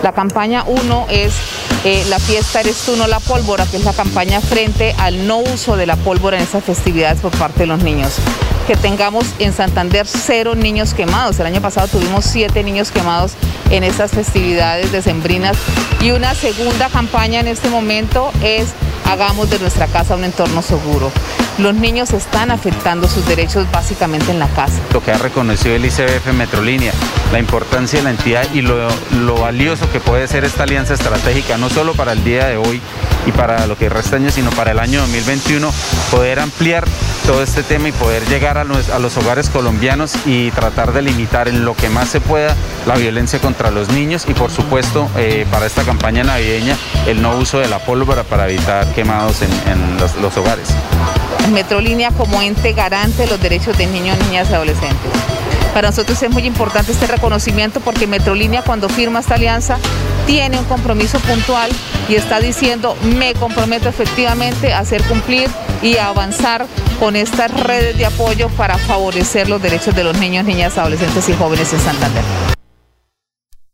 La 0.02 0.12
campaña 0.12 0.64
1 0.66 1.06
es 1.08 1.34
eh, 1.84 2.04
La 2.10 2.18
fiesta 2.18 2.60
eres 2.60 2.76
tú, 2.84 2.96
no 2.96 3.06
la 3.06 3.20
pólvora, 3.20 3.64
que 3.64 3.76
es 3.78 3.84
la 3.84 3.92
campaña 3.92 4.40
frente 4.40 4.94
al 4.98 5.26
no 5.26 5.38
uso 5.38 5.76
de 5.76 5.86
la 5.86 5.96
pólvora 5.96 6.36
en 6.36 6.42
estas 6.42 6.64
festividades 6.64 7.20
por 7.20 7.30
parte 7.38 7.60
de 7.60 7.66
los 7.66 7.82
niños. 7.82 8.16
Que 8.66 8.76
tengamos 8.76 9.24
en 9.38 9.52
Santander 9.52 10.06
cero 10.06 10.54
niños 10.56 10.94
quemados. 10.94 11.38
El 11.38 11.46
año 11.46 11.60
pasado 11.60 11.88
tuvimos 11.88 12.24
siete 12.24 12.62
niños 12.62 12.90
quemados 12.90 13.32
en 13.70 13.84
estas 13.84 14.10
festividades 14.10 14.92
decembrinas. 14.92 15.56
Y 16.02 16.10
una 16.10 16.34
segunda 16.34 16.88
campaña 16.88 17.40
en 17.40 17.48
este 17.48 17.70
momento 17.70 18.30
es 18.42 18.68
Hagamos 19.06 19.50
de 19.50 19.58
nuestra 19.58 19.86
casa 19.86 20.16
un 20.16 20.24
entorno 20.24 20.62
seguro. 20.62 21.12
Los 21.58 21.74
niños 21.74 22.12
están 22.12 22.50
afectando 22.50 23.08
sus 23.08 23.26
derechos 23.26 23.70
básicamente 23.70 24.30
en 24.30 24.38
la 24.38 24.48
casa. 24.48 24.80
Lo 24.92 25.02
que 25.02 25.12
ha 25.12 25.18
reconocido 25.18 25.74
el 25.74 25.84
ICBF 25.84 26.32
Metrolínea, 26.32 26.92
la 27.32 27.38
importancia 27.38 27.98
de 27.98 28.04
la 28.04 28.10
entidad 28.10 28.46
y 28.52 28.62
lo, 28.62 28.88
valioso 29.40 29.90
que 29.90 30.00
puede 30.00 30.26
ser 30.26 30.44
esta 30.44 30.64
alianza 30.64 30.94
estratégica, 30.94 31.58
no 31.58 31.68
solo 31.68 31.94
para 31.94 32.12
el 32.12 32.24
día 32.24 32.46
de 32.46 32.56
hoy 32.56 32.80
y 33.26 33.32
para 33.32 33.66
lo 33.66 33.76
que 33.76 33.88
resta 33.88 34.16
año, 34.16 34.30
sino 34.30 34.50
para 34.50 34.72
el 34.72 34.78
año 34.78 35.00
2021, 35.00 35.70
poder 36.10 36.40
ampliar 36.40 36.84
todo 37.26 37.42
este 37.42 37.62
tema 37.62 37.88
y 37.88 37.92
poder 37.92 38.26
llegar 38.26 38.58
a 38.58 38.64
los, 38.64 39.16
hogares 39.16 39.48
colombianos 39.48 40.14
y 40.26 40.50
tratar 40.50 40.92
de 40.92 41.02
limitar 41.02 41.48
en 41.48 41.64
lo 41.64 41.74
que 41.74 41.88
más 41.88 42.08
se 42.08 42.20
pueda 42.20 42.54
la 42.86 42.96
violencia 42.96 43.38
contra 43.38 43.70
los 43.70 43.88
niños 43.90 44.26
y 44.28 44.34
por 44.34 44.50
supuesto 44.50 45.08
eh, 45.16 45.46
para 45.50 45.66
esta 45.66 45.84
campaña 45.84 46.22
navideña 46.24 46.76
el 47.06 47.22
no 47.22 47.36
uso 47.36 47.58
de 47.58 47.68
la 47.68 47.78
pólvora 47.78 48.24
para 48.24 48.48
evitar 48.48 48.86
quemados 48.94 49.42
en, 49.42 49.50
los 50.20 50.36
hogares. 50.36 50.68
Metrolínea 51.52 52.10
como 52.10 52.40
ente 52.42 52.72
garante 52.72 53.22
de 53.22 53.28
los 53.28 53.40
derechos 53.40 53.76
de 53.76 53.86
niños, 53.86 54.18
niñas 54.26 54.50
y 54.50 54.54
adolescentes. 54.54 55.10
Para 55.74 55.88
nosotros 55.88 56.22
es 56.22 56.30
muy 56.30 56.46
importante 56.46 56.92
este 56.92 57.06
reconocimiento 57.06 57.80
porque 57.80 58.06
Metrolínea 58.06 58.62
cuando 58.62 58.88
firma 58.88 59.18
esta 59.18 59.34
alianza 59.34 59.78
tiene 60.26 60.58
un 60.58 60.64
compromiso 60.66 61.18
puntual 61.18 61.70
y 62.08 62.14
está 62.14 62.38
diciendo 62.40 62.96
me 63.18 63.34
comprometo 63.34 63.88
efectivamente 63.88 64.72
a 64.72 64.78
hacer 64.78 65.02
cumplir 65.02 65.48
y 65.82 65.98
avanzar 65.98 66.66
con 67.00 67.16
estas 67.16 67.50
redes 67.66 67.98
de 67.98 68.06
apoyo 68.06 68.48
para 68.56 68.78
favorecer 68.78 69.48
los 69.48 69.60
derechos 69.60 69.94
de 69.96 70.04
los 70.04 70.18
niños, 70.20 70.44
niñas, 70.44 70.78
adolescentes 70.78 71.28
y 71.28 71.32
jóvenes 71.32 71.72
en 71.72 71.80
Santander. 71.80 72.22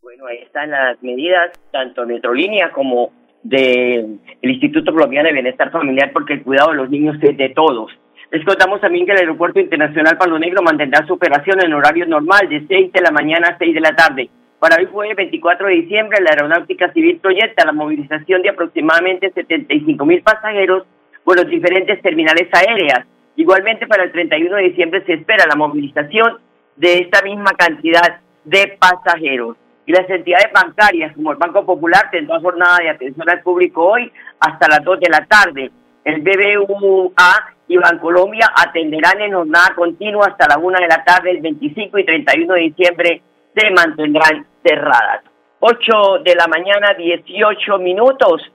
Bueno, 0.01 0.25
ahí 0.25 0.39
están 0.43 0.71
las 0.71 1.01
medidas, 1.01 1.51
tanto 1.71 2.05
Metrolínea 2.05 2.71
como 2.71 3.11
del 3.43 4.19
Instituto 4.41 4.93
Colombiano 4.93 5.27
de 5.27 5.33
Bienestar 5.33 5.71
Familiar, 5.71 6.11
porque 6.13 6.33
el 6.33 6.43
cuidado 6.43 6.71
de 6.71 6.77
los 6.77 6.89
niños 6.89 7.17
es 7.21 7.37
de 7.37 7.49
todos. 7.49 7.91
Les 8.31 8.45
contamos 8.45 8.79
también 8.79 9.05
que 9.05 9.11
el 9.11 9.19
Aeropuerto 9.19 9.59
Internacional 9.59 10.17
Palo 10.17 10.39
Negro 10.39 10.61
mantendrá 10.61 11.05
su 11.05 11.13
operación 11.13 11.59
en 11.61 11.73
horario 11.73 12.05
normal 12.05 12.47
de 12.47 12.65
6 12.65 12.93
de 12.93 13.01
la 13.01 13.11
mañana 13.11 13.49
a 13.49 13.57
6 13.57 13.73
de 13.73 13.81
la 13.81 13.95
tarde. 13.95 14.29
Para 14.57 14.77
hoy 14.77 14.87
jueves 14.91 15.17
24 15.17 15.67
de 15.67 15.73
diciembre, 15.73 16.19
la 16.21 16.29
Aeronáutica 16.29 16.93
Civil 16.93 17.17
proyecta 17.17 17.65
la 17.65 17.73
movilización 17.73 18.41
de 18.41 18.49
aproximadamente 18.49 19.31
75 19.31 20.05
mil 20.05 20.21
pasajeros 20.21 20.83
por 21.23 21.35
los 21.35 21.47
diferentes 21.47 22.01
terminales 22.01 22.47
aéreas. 22.53 23.05
Igualmente, 23.35 23.87
para 23.87 24.03
el 24.03 24.11
31 24.11 24.55
de 24.55 24.63
diciembre 24.63 25.03
se 25.05 25.13
espera 25.13 25.45
la 25.49 25.55
movilización 25.55 26.37
de 26.75 26.99
esta 26.99 27.21
misma 27.23 27.51
cantidad 27.57 28.21
de 28.45 28.77
pasajeros. 28.79 29.57
Las 29.91 30.09
entidades 30.09 30.49
bancarias, 30.53 31.13
como 31.15 31.33
el 31.33 31.37
Banco 31.37 31.65
Popular, 31.65 32.09
tendrá 32.11 32.39
jornada 32.39 32.77
de 32.81 32.89
atención 32.91 33.29
al 33.29 33.41
público 33.41 33.91
hoy 33.91 34.09
hasta 34.39 34.69
las 34.69 34.83
2 34.85 35.01
de 35.01 35.09
la 35.09 35.25
tarde. 35.25 35.69
El 36.05 36.21
BBVA 36.21 37.55
y 37.67 37.77
Bancolombia 37.77 38.51
atenderán 38.55 39.19
en 39.19 39.33
jornada 39.33 39.73
continua 39.75 40.27
hasta 40.27 40.47
la 40.47 40.63
1 40.63 40.79
de 40.79 40.87
la 40.87 41.03
tarde, 41.03 41.31
el 41.31 41.41
25 41.41 41.97
y 41.99 42.05
31 42.05 42.53
de 42.53 42.61
diciembre 42.61 43.21
se 43.53 43.71
mantendrán 43.71 44.45
cerradas. 44.63 45.23
8 45.59 46.23
de 46.23 46.35
la 46.35 46.47
mañana, 46.47 46.93
18 46.97 47.77
minutos. 47.79 48.49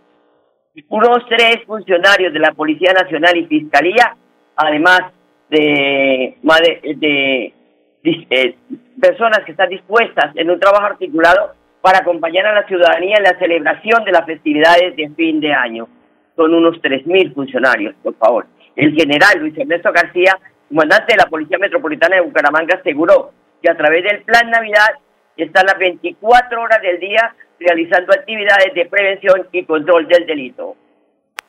Unos 0.88 1.19
tres 1.28 1.59
funcionarios 1.66 2.33
de 2.33 2.38
la 2.38 2.52
Policía 2.52 2.95
Nacional 2.95 3.37
y 3.37 3.45
Fiscalía, 3.45 4.16
además 4.57 5.02
de, 5.50 6.38
de, 6.43 6.97
de 6.97 7.55
eh, 8.30 8.56
personas 9.00 9.40
que 9.44 9.52
están 9.52 9.68
dispuestas 9.68 10.34
en 10.36 10.50
un 10.50 10.60
trabajo 10.60 10.86
articulado 10.86 11.54
para 11.80 11.98
acompañar 11.98 12.46
a 12.46 12.54
la 12.54 12.66
ciudadanía 12.66 13.16
en 13.18 13.25
la 13.25 13.38
celebración 13.38 14.04
de 14.04 14.12
las 14.12 14.26
festividades 14.26 14.96
de 14.96 15.08
fin 15.10 15.40
de 15.40 15.52
año. 15.52 15.88
Son 16.34 16.52
unos 16.52 16.76
3.000 16.82 17.34
funcionarios, 17.34 17.94
por 18.02 18.14
favor. 18.16 18.46
El 18.75 18.92
general 18.94 19.38
Luis 19.38 19.56
Ernesto 19.56 19.90
García, 19.92 20.38
comandante 20.68 21.12
de 21.12 21.18
la 21.18 21.30
Policía 21.30 21.58
Metropolitana 21.58 22.16
de 22.16 22.22
Bucaramanga, 22.22 22.78
aseguró 22.78 23.32
que 23.62 23.70
a 23.70 23.76
través 23.76 24.04
del 24.04 24.22
Plan 24.22 24.50
Navidad 24.50 24.98
están 25.36 25.66
las 25.66 25.78
24 25.78 26.60
horas 26.60 26.82
del 26.82 26.98
día 27.00 27.34
realizando 27.58 28.12
actividades 28.12 28.75
de 28.75 28.86
prevención 28.86 29.46
y 29.52 29.64
control 29.64 30.06
del 30.08 30.26
delito. 30.26 30.76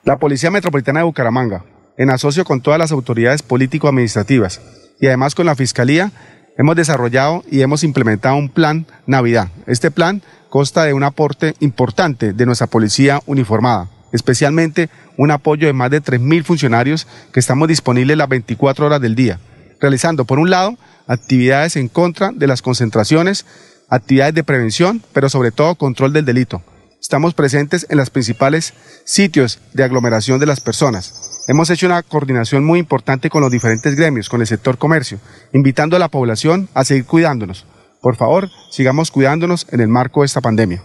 La 0.03 0.17
Policía 0.17 0.51
Metropolitana 0.51 0.99
de 0.99 1.05
Bucaramanga, 1.05 1.63
en 1.97 2.09
asocio 2.09 2.45
con 2.45 2.61
todas 2.61 2.79
las 2.79 2.91
autoridades 2.91 3.43
político-administrativas 3.43 4.95
y 4.99 5.07
además 5.07 5.35
con 5.35 5.45
la 5.45 5.55
Fiscalía, 5.55 6.11
hemos 6.57 6.75
desarrollado 6.75 7.43
y 7.49 7.61
hemos 7.61 7.83
implementado 7.83 8.35
un 8.35 8.49
plan 8.49 8.85
Navidad. 9.05 9.49
Este 9.67 9.91
plan 9.91 10.21
consta 10.49 10.83
de 10.85 10.93
un 10.93 11.03
aporte 11.03 11.55
importante 11.59 12.33
de 12.33 12.45
nuestra 12.45 12.67
policía 12.67 13.21
uniformada, 13.25 13.89
especialmente 14.11 14.89
un 15.17 15.31
apoyo 15.31 15.67
de 15.67 15.73
más 15.73 15.91
de 15.91 16.01
3.000 16.01 16.43
funcionarios 16.43 17.07
que 17.31 17.39
estamos 17.39 17.67
disponibles 17.67 18.17
las 18.17 18.29
24 18.29 18.87
horas 18.87 19.01
del 19.01 19.15
día, 19.15 19.39
realizando, 19.79 20.25
por 20.25 20.39
un 20.39 20.49
lado, 20.49 20.77
actividades 21.07 21.75
en 21.75 21.87
contra 21.87 22.31
de 22.33 22.47
las 22.47 22.61
concentraciones, 22.61 23.45
actividades 23.89 24.33
de 24.33 24.43
prevención, 24.43 25.03
pero 25.13 25.29
sobre 25.29 25.51
todo 25.51 25.75
control 25.75 26.13
del 26.13 26.25
delito. 26.25 26.61
Estamos 26.99 27.33
presentes 27.33 27.85
en 27.89 27.97
los 27.97 28.09
principales 28.09 28.73
sitios 29.05 29.59
de 29.73 29.83
aglomeración 29.83 30.39
de 30.39 30.47
las 30.47 30.59
personas. 30.59 31.36
Hemos 31.49 31.69
hecho 31.69 31.85
una 31.85 32.03
coordinación 32.03 32.65
muy 32.65 32.77
importante 32.77 33.29
con 33.29 33.41
los 33.41 33.49
diferentes 33.49 33.95
gremios, 33.95 34.27
con 34.27 34.41
el 34.41 34.47
sector 34.47 34.77
comercio, 34.77 35.17
invitando 35.53 35.95
a 35.95 35.99
la 35.99 36.09
población 36.09 36.67
a 36.75 36.83
seguir 36.83 37.05
cuidándonos. 37.05 37.65
Por 38.01 38.17
favor, 38.17 38.49
sigamos 38.69 39.11
cuidándonos 39.11 39.65
en 39.71 39.79
el 39.79 39.87
marco 39.87 40.21
de 40.21 40.25
esta 40.25 40.41
pandemia. 40.41 40.79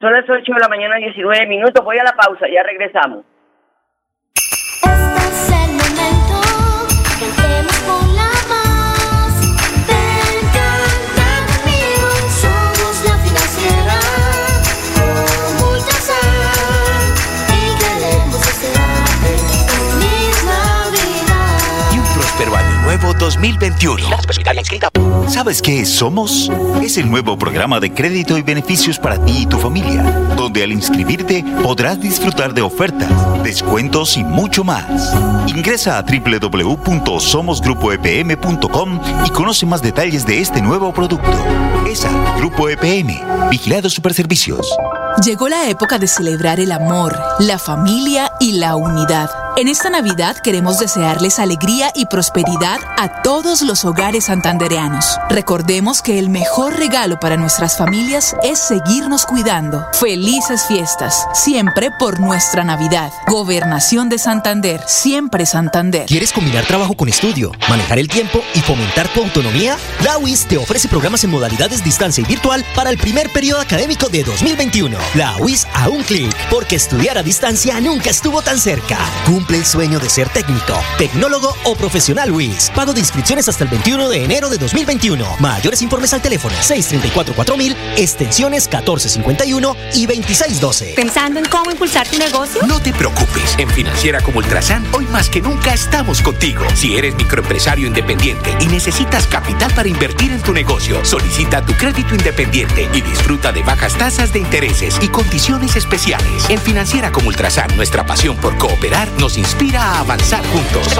Son 0.00 0.12
las 0.12 0.22
8 0.22 0.40
de 0.40 0.60
la 0.60 0.68
mañana, 0.68 0.96
19 0.98 1.46
minutos. 1.48 1.84
Voy 1.84 1.98
a 1.98 2.04
la 2.04 2.12
pausa, 2.12 2.46
ya 2.46 2.62
regresamos. 2.62 3.24
Nuevo 23.00 23.18
2021. 23.18 24.06
¿Sabes 25.28 25.60
qué 25.62 25.80
es 25.80 25.88
Somos? 25.88 26.50
Es 26.82 26.96
el 26.96 27.08
nuevo 27.10 27.36
programa 27.38 27.78
de 27.80 27.92
crédito 27.92 28.38
y 28.38 28.42
beneficios 28.42 28.98
para 28.98 29.18
ti 29.24 29.42
y 29.42 29.46
tu 29.46 29.58
familia, 29.58 30.02
donde 30.36 30.64
al 30.64 30.72
inscribirte 30.72 31.44
podrás 31.62 32.00
disfrutar 32.00 32.54
de 32.54 32.62
ofertas, 32.62 33.10
descuentos 33.42 34.16
y 34.16 34.24
mucho 34.24 34.64
más. 34.64 35.14
Ingresa 35.46 35.98
a 35.98 36.02
www.somosgrupoepm.com 36.02 39.00
y 39.26 39.30
conoce 39.30 39.66
más 39.66 39.82
detalles 39.82 40.24
de 40.26 40.40
este 40.40 40.62
nuevo 40.62 40.92
producto. 40.92 41.36
ESA, 41.86 42.10
Grupo 42.38 42.68
EPM, 42.68 43.20
Vigilado 43.50 43.88
Superservicios. 43.90 44.68
Llegó 45.24 45.48
la 45.48 45.68
época 45.68 45.98
de 45.98 46.06
celebrar 46.06 46.60
el 46.60 46.70
amor, 46.72 47.18
la 47.40 47.58
familia 47.58 48.30
y 48.40 48.52
la 48.52 48.76
unidad. 48.76 49.28
En 49.58 49.66
esta 49.66 49.90
Navidad 49.90 50.36
queremos 50.36 50.78
desearles 50.78 51.40
alegría 51.40 51.90
y 51.92 52.06
prosperidad 52.06 52.78
a 52.96 53.22
todos 53.22 53.62
los 53.62 53.84
hogares 53.84 54.26
santandereanos. 54.26 55.18
Recordemos 55.28 56.00
que 56.00 56.20
el 56.20 56.28
mejor 56.28 56.76
regalo 56.76 57.18
para 57.18 57.36
nuestras 57.36 57.76
familias 57.76 58.36
es 58.44 58.60
seguirnos 58.60 59.26
cuidando. 59.26 59.84
Felices 59.94 60.64
fiestas, 60.68 61.26
siempre 61.34 61.90
por 61.98 62.20
nuestra 62.20 62.62
Navidad. 62.62 63.10
Gobernación 63.26 64.08
de 64.08 64.18
Santander, 64.18 64.80
siempre 64.86 65.44
Santander. 65.44 66.06
¿Quieres 66.06 66.32
combinar 66.32 66.64
trabajo 66.64 66.94
con 66.94 67.08
estudio, 67.08 67.50
manejar 67.68 67.98
el 67.98 68.06
tiempo 68.06 68.40
y 68.54 68.60
fomentar 68.60 69.08
tu 69.08 69.24
autonomía? 69.24 69.76
La 70.04 70.18
UIS 70.18 70.46
te 70.46 70.56
ofrece 70.56 70.86
programas 70.86 71.24
en 71.24 71.30
modalidades 71.30 71.82
distancia 71.82 72.22
y 72.22 72.26
virtual 72.28 72.64
para 72.76 72.90
el 72.90 72.98
primer 72.98 73.32
periodo 73.32 73.60
académico 73.60 74.08
de 74.08 74.22
2021. 74.22 74.96
La 75.14 75.36
UIS 75.38 75.66
a 75.74 75.88
un 75.88 76.04
clic, 76.04 76.32
porque 76.48 76.76
estudiar 76.76 77.18
a 77.18 77.24
distancia 77.24 77.80
nunca 77.80 78.10
estuvo 78.10 78.40
tan 78.40 78.60
cerca. 78.60 78.98
Cumple 79.26 79.47
el 79.56 79.64
sueño 79.64 79.98
de 79.98 80.10
ser 80.10 80.28
técnico, 80.28 80.74
tecnólogo 80.98 81.56
o 81.64 81.74
profesional 81.74 82.30
UIS. 82.30 82.70
Pago 82.74 82.92
de 82.92 83.00
inscripciones 83.00 83.48
hasta 83.48 83.64
el 83.64 83.70
21 83.70 84.08
de 84.08 84.24
enero 84.24 84.50
de 84.50 84.58
2021. 84.58 85.36
Mayores 85.38 85.80
informes 85.80 86.12
al 86.12 86.20
teléfono 86.20 86.54
634-4000, 86.56 87.76
extensiones 87.96 88.64
1451 88.64 89.76
y 89.94 90.06
2612. 90.06 90.94
¿Pensando 90.94 91.40
en 91.40 91.46
cómo 91.46 91.70
impulsar 91.70 92.06
tu 92.08 92.18
negocio? 92.18 92.62
No 92.66 92.80
te 92.80 92.92
preocupes, 92.92 93.54
en 93.58 93.70
Financiera 93.70 94.20
como 94.20 94.38
Ultrasan, 94.38 94.86
hoy 94.92 95.06
más 95.06 95.28
que 95.30 95.40
nunca 95.40 95.72
estamos 95.72 96.20
contigo. 96.20 96.64
Si 96.74 96.96
eres 96.96 97.14
microempresario 97.14 97.86
independiente 97.86 98.56
y 98.60 98.66
necesitas 98.66 99.26
capital 99.26 99.72
para 99.74 99.88
invertir 99.88 100.32
en 100.32 100.42
tu 100.42 100.52
negocio, 100.52 101.04
solicita 101.04 101.64
tu 101.64 101.72
crédito 101.74 102.14
independiente 102.14 102.88
y 102.92 103.00
disfruta 103.00 103.52
de 103.52 103.62
bajas 103.62 103.96
tasas 103.96 104.32
de 104.32 104.40
intereses 104.40 104.98
y 105.00 105.08
condiciones 105.08 105.76
especiales. 105.76 106.48
En 106.48 106.60
Financiera 106.60 107.12
como 107.12 107.28
Ultrasan, 107.28 107.74
nuestra 107.76 108.04
pasión 108.04 108.36
por 108.36 108.58
cooperar 108.58 109.08
nos 109.18 109.37
inspira 109.38 109.82
a 109.82 110.00
avanzar 110.00 110.42
juntos. 110.48 110.98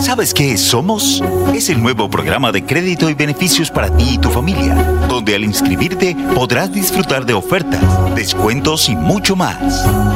¿Sabes 0.00 0.34
qué 0.34 0.52
es 0.52 0.60
Somos? 0.60 1.22
Es 1.54 1.68
el 1.68 1.80
nuevo 1.82 2.08
programa 2.10 2.50
de 2.50 2.64
crédito 2.64 3.08
y 3.08 3.14
beneficios 3.14 3.70
para 3.70 3.94
ti 3.96 4.14
y 4.14 4.18
tu 4.18 4.30
familia, 4.30 4.74
donde 5.08 5.34
al 5.34 5.44
inscribirte 5.44 6.16
podrás 6.34 6.72
disfrutar 6.72 7.24
de 7.24 7.34
ofertas, 7.34 7.80
descuentos 8.14 8.88
y 8.88 8.96
mucho 8.96 9.36
más. 9.36 9.56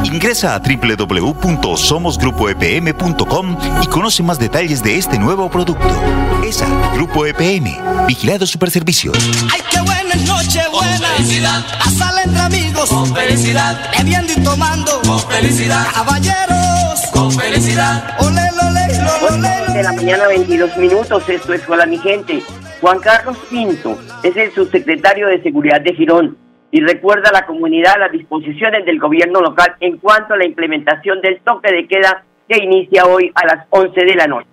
Ingresa 0.03 0.55
a 0.55 0.59
www.somosgrupoepm.com 0.59 3.57
y 3.81 3.87
conoce 3.87 4.23
más 4.23 4.39
detalles 4.39 4.83
de 4.83 4.97
este 4.97 5.17
nuevo 5.19 5.49
producto. 5.49 5.87
ESA, 6.43 6.67
Grupo 6.93 7.25
EPM, 7.25 7.77
Vigilado 8.07 8.45
Superservicios. 8.45 9.17
Ay, 9.53 9.61
qué 9.71 9.79
buena 9.81 10.15
noche, 10.25 10.61
buena. 10.71 11.07
felicidad. 11.15 11.65
A 11.79 11.89
sala 11.91 12.23
entre 12.23 12.41
amigos. 12.87 13.09
Con 13.09 13.15
felicidad. 13.15 13.91
Bebiendo 13.97 14.33
y 14.35 14.43
tomando. 14.43 14.91
Con 15.05 15.19
felicidad. 15.19 15.85
Caballeros. 15.93 17.11
Con 17.13 17.31
felicidad. 17.31 18.15
Ole, 18.19 18.41
ole, 18.51 18.81
ole, 19.29 19.67
ole. 19.67 19.73
de 19.73 19.83
la 19.83 19.93
mañana 19.93 20.27
22 20.27 20.77
minutos, 20.77 21.27
esto 21.29 21.53
es 21.53 21.67
Hola 21.69 21.85
mi 21.85 21.97
gente. 21.97 22.41
Juan 22.81 22.99
Carlos 22.99 23.37
Pinto 23.49 23.97
es 24.23 24.35
el 24.35 24.51
subsecretario 24.53 25.27
de 25.27 25.41
Seguridad 25.41 25.81
de 25.81 25.93
Girón 25.93 26.37
y 26.71 26.81
recuerda 26.81 27.29
a 27.29 27.33
la 27.33 27.45
comunidad 27.45 27.95
las 27.99 28.11
disposiciones 28.11 28.85
del 28.85 28.99
gobierno 28.99 29.41
local 29.41 29.75
en 29.79 29.97
cuanto 29.97 30.33
a 30.33 30.37
la 30.37 30.45
implementación 30.45 31.21
del 31.21 31.39
toque 31.41 31.71
de 31.71 31.87
queda 31.87 32.23
que 32.47 32.63
inicia 32.63 33.05
hoy 33.05 33.31
a 33.33 33.45
las 33.45 33.65
11 33.69 33.99
de 33.99 34.15
la 34.15 34.27
noche. 34.27 34.47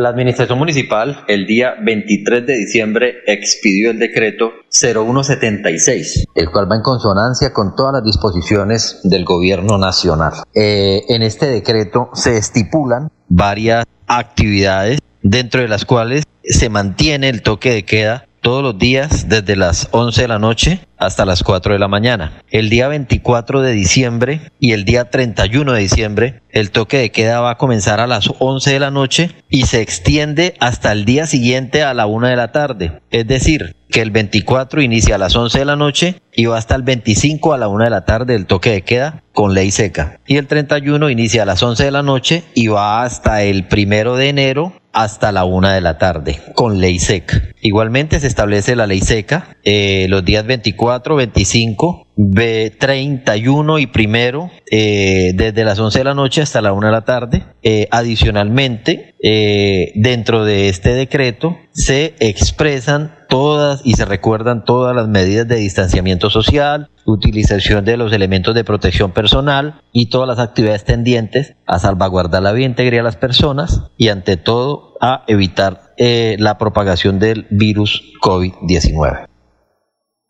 La 0.00 0.08
Administración 0.08 0.58
Municipal 0.58 1.24
el 1.28 1.46
día 1.46 1.74
23 1.78 2.46
de 2.46 2.54
diciembre 2.54 3.16
expidió 3.26 3.90
el 3.90 3.98
decreto 3.98 4.50
0176, 4.70 6.24
el 6.34 6.50
cual 6.50 6.72
va 6.72 6.76
en 6.76 6.82
consonancia 6.82 7.52
con 7.52 7.76
todas 7.76 7.92
las 7.92 8.04
disposiciones 8.04 9.00
del 9.04 9.26
Gobierno 9.26 9.76
Nacional. 9.76 10.32
Eh, 10.54 11.02
en 11.10 11.20
este 11.20 11.48
decreto 11.48 12.08
se 12.14 12.38
estipulan 12.38 13.10
varias 13.28 13.84
actividades 14.06 15.00
dentro 15.20 15.60
de 15.60 15.68
las 15.68 15.84
cuales 15.84 16.24
se 16.44 16.70
mantiene 16.70 17.28
el 17.28 17.42
toque 17.42 17.70
de 17.70 17.84
queda 17.84 18.24
todos 18.40 18.62
los 18.62 18.78
días 18.78 19.28
desde 19.28 19.56
las 19.56 19.88
11 19.92 20.22
de 20.22 20.28
la 20.28 20.38
noche 20.38 20.80
hasta 20.96 21.24
las 21.24 21.42
4 21.42 21.72
de 21.72 21.78
la 21.78 21.88
mañana. 21.88 22.42
El 22.50 22.68
día 22.68 22.88
24 22.88 23.62
de 23.62 23.72
diciembre 23.72 24.40
y 24.58 24.72
el 24.72 24.84
día 24.84 25.10
31 25.10 25.72
de 25.72 25.80
diciembre 25.80 26.42
el 26.50 26.70
toque 26.70 26.98
de 26.98 27.10
queda 27.10 27.40
va 27.40 27.52
a 27.52 27.58
comenzar 27.58 28.00
a 28.00 28.06
las 28.06 28.30
11 28.38 28.72
de 28.72 28.80
la 28.80 28.90
noche 28.90 29.30
y 29.48 29.62
se 29.62 29.80
extiende 29.80 30.54
hasta 30.60 30.92
el 30.92 31.04
día 31.04 31.26
siguiente 31.26 31.82
a 31.82 31.94
la 31.94 32.06
1 32.06 32.28
de 32.28 32.36
la 32.36 32.52
tarde. 32.52 33.00
Es 33.10 33.26
decir, 33.26 33.76
que 33.90 34.02
el 34.02 34.10
24 34.10 34.82
inicia 34.82 35.16
a 35.16 35.18
las 35.18 35.34
11 35.34 35.58
de 35.58 35.64
la 35.64 35.76
noche 35.76 36.20
y 36.32 36.46
va 36.46 36.58
hasta 36.58 36.74
el 36.74 36.82
25 36.82 37.52
a 37.52 37.58
la 37.58 37.68
1 37.68 37.84
de 37.84 37.90
la 37.90 38.04
tarde 38.04 38.34
el 38.34 38.46
toque 38.46 38.70
de 38.70 38.82
queda 38.82 39.22
con 39.32 39.54
ley 39.54 39.70
seca. 39.70 40.20
Y 40.26 40.36
el 40.36 40.46
31 40.46 41.10
inicia 41.10 41.42
a 41.42 41.46
las 41.46 41.62
11 41.62 41.84
de 41.84 41.90
la 41.90 42.02
noche 42.02 42.44
y 42.54 42.68
va 42.68 43.02
hasta 43.02 43.42
el 43.42 43.66
primero 43.66 44.16
de 44.16 44.28
enero 44.28 44.79
hasta 44.92 45.32
la 45.32 45.44
una 45.44 45.74
de 45.74 45.80
la 45.80 45.98
tarde 45.98 46.40
con 46.54 46.80
ley 46.80 46.98
seca. 46.98 47.42
Igualmente 47.60 48.20
se 48.20 48.26
establece 48.26 48.76
la 48.76 48.86
ley 48.86 49.00
seca 49.00 49.56
eh, 49.62 50.06
los 50.08 50.24
días 50.24 50.46
24, 50.46 51.16
25, 51.16 52.06
B 52.09 52.09
31 52.78 53.78
y 53.78 53.86
primero 53.86 54.50
eh, 54.70 55.32
desde 55.34 55.64
las 55.64 55.78
11 55.78 55.98
de 55.98 56.04
la 56.04 56.14
noche 56.14 56.42
hasta 56.42 56.60
la 56.60 56.72
una 56.72 56.88
de 56.88 56.92
la 56.92 57.04
tarde. 57.04 57.44
Eh, 57.62 57.88
adicionalmente, 57.90 59.14
eh, 59.22 59.92
dentro 59.94 60.44
de 60.44 60.68
este 60.68 60.94
decreto 60.94 61.56
se 61.72 62.14
expresan 62.20 63.14
todas 63.28 63.80
y 63.84 63.94
se 63.94 64.04
recuerdan 64.04 64.64
todas 64.64 64.94
las 64.94 65.08
medidas 65.08 65.46
de 65.46 65.56
distanciamiento 65.56 66.30
social, 66.30 66.90
utilización 67.06 67.84
de 67.84 67.96
los 67.96 68.12
elementos 68.12 68.54
de 68.54 68.64
protección 68.64 69.12
personal 69.12 69.80
y 69.92 70.10
todas 70.10 70.28
las 70.28 70.38
actividades 70.38 70.84
tendientes 70.84 71.54
a 71.66 71.78
salvaguardar 71.78 72.42
la 72.42 72.52
vida 72.52 72.66
integridad 72.66 73.00
de 73.00 73.04
las 73.04 73.16
personas 73.16 73.82
y 73.96 74.08
ante 74.08 74.36
todo 74.36 74.94
a 75.00 75.24
evitar 75.28 75.94
la 75.96 76.56
propagación 76.56 77.18
del 77.18 77.46
virus 77.50 78.02
COVID-19. 78.22 79.29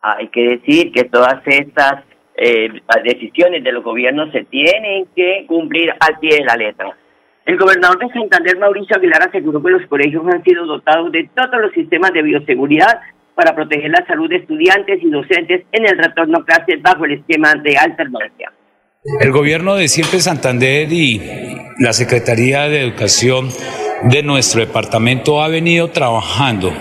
Hay 0.01 0.29
que 0.29 0.41
decir 0.41 0.91
que 0.91 1.03
todas 1.05 1.41
estas 1.45 2.03
eh, 2.35 2.69
decisiones 3.03 3.63
de 3.63 3.71
los 3.71 3.83
gobiernos 3.83 4.31
se 4.31 4.43
tienen 4.45 5.05
que 5.15 5.45
cumplir 5.47 5.91
al 5.99 6.19
pie 6.19 6.37
de 6.37 6.45
la 6.45 6.55
letra. 6.55 6.97
El 7.45 7.57
gobernador 7.57 7.99
de 7.99 8.13
Santander, 8.13 8.57
Mauricio 8.57 8.95
Aguilar, 8.95 9.27
aseguró 9.27 9.61
que 9.61 9.71
los 9.71 9.85
colegios 9.87 10.23
han 10.31 10.43
sido 10.43 10.65
dotados 10.65 11.11
de 11.11 11.29
todos 11.35 11.61
los 11.61 11.71
sistemas 11.73 12.13
de 12.13 12.21
bioseguridad 12.21 13.01
para 13.35 13.55
proteger 13.55 13.89
la 13.89 14.05
salud 14.05 14.29
de 14.29 14.37
estudiantes 14.37 14.99
y 15.01 15.09
docentes 15.09 15.65
en 15.71 15.85
el 15.85 15.97
retorno 15.97 16.39
a 16.39 16.45
clases 16.45 16.81
bajo 16.81 17.05
el 17.05 17.13
esquema 17.13 17.53
de 17.55 17.77
alternancia. 17.77 18.51
El 19.19 19.31
gobierno 19.31 19.75
de 19.75 19.87
Siempre 19.87 20.19
Santander 20.19 20.91
y 20.91 21.19
la 21.79 21.93
Secretaría 21.93 22.69
de 22.69 22.81
Educación 22.81 23.49
de 24.03 24.23
nuestro 24.23 24.61
departamento 24.61 25.43
ha 25.43 25.47
venido 25.47 25.89
trabajando 25.89 26.73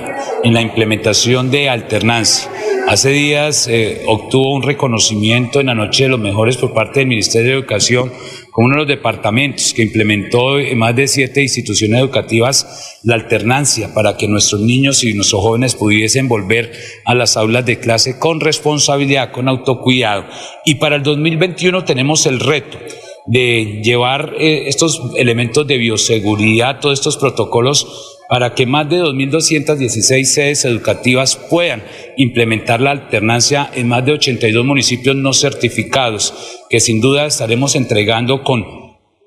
en 0.42 0.54
la 0.54 0.62
implementación 0.62 1.50
de 1.50 1.68
alternancia. 1.68 2.50
Hace 2.88 3.10
días 3.10 3.68
eh, 3.68 4.02
obtuvo 4.06 4.54
un 4.54 4.62
reconocimiento 4.62 5.60
en 5.60 5.66
la 5.66 5.74
noche 5.74 6.04
de 6.04 6.10
los 6.10 6.18
mejores 6.18 6.56
por 6.56 6.72
parte 6.72 7.00
del 7.00 7.08
Ministerio 7.08 7.50
de 7.50 7.58
Educación 7.58 8.10
como 8.50 8.66
uno 8.66 8.76
de 8.76 8.80
los 8.80 8.88
departamentos 8.88 9.74
que 9.74 9.82
implementó 9.82 10.58
en 10.58 10.78
más 10.78 10.96
de 10.96 11.06
siete 11.06 11.42
instituciones 11.42 12.00
educativas 12.00 12.98
la 13.04 13.14
alternancia 13.14 13.92
para 13.94 14.16
que 14.16 14.26
nuestros 14.26 14.62
niños 14.62 15.04
y 15.04 15.12
nuestros 15.12 15.42
jóvenes 15.42 15.74
pudiesen 15.74 16.26
volver 16.26 16.72
a 17.04 17.14
las 17.14 17.36
aulas 17.36 17.66
de 17.66 17.78
clase 17.78 18.18
con 18.18 18.40
responsabilidad, 18.40 19.30
con 19.30 19.46
autocuidado. 19.46 20.24
Y 20.64 20.76
para 20.76 20.96
el 20.96 21.02
2021 21.02 21.84
tenemos 21.84 22.26
el 22.26 22.40
reto 22.40 22.78
de 23.26 23.80
llevar 23.82 24.34
eh, 24.38 24.68
estos 24.68 25.00
elementos 25.16 25.66
de 25.66 25.78
bioseguridad, 25.78 26.80
todos 26.80 26.98
estos 26.98 27.16
protocolos 27.16 28.18
para 28.30 28.54
que 28.54 28.64
más 28.64 28.88
de 28.88 29.02
2.216 29.02 30.24
sedes 30.24 30.64
educativas 30.64 31.34
puedan 31.34 31.82
implementar 32.16 32.80
la 32.80 32.92
alternancia 32.92 33.68
en 33.74 33.88
más 33.88 34.06
de 34.06 34.12
82 34.12 34.64
municipios 34.64 35.16
no 35.16 35.32
certificados, 35.32 36.32
que 36.68 36.78
sin 36.78 37.00
duda 37.00 37.26
estaremos 37.26 37.74
entregando 37.74 38.44
con 38.44 38.79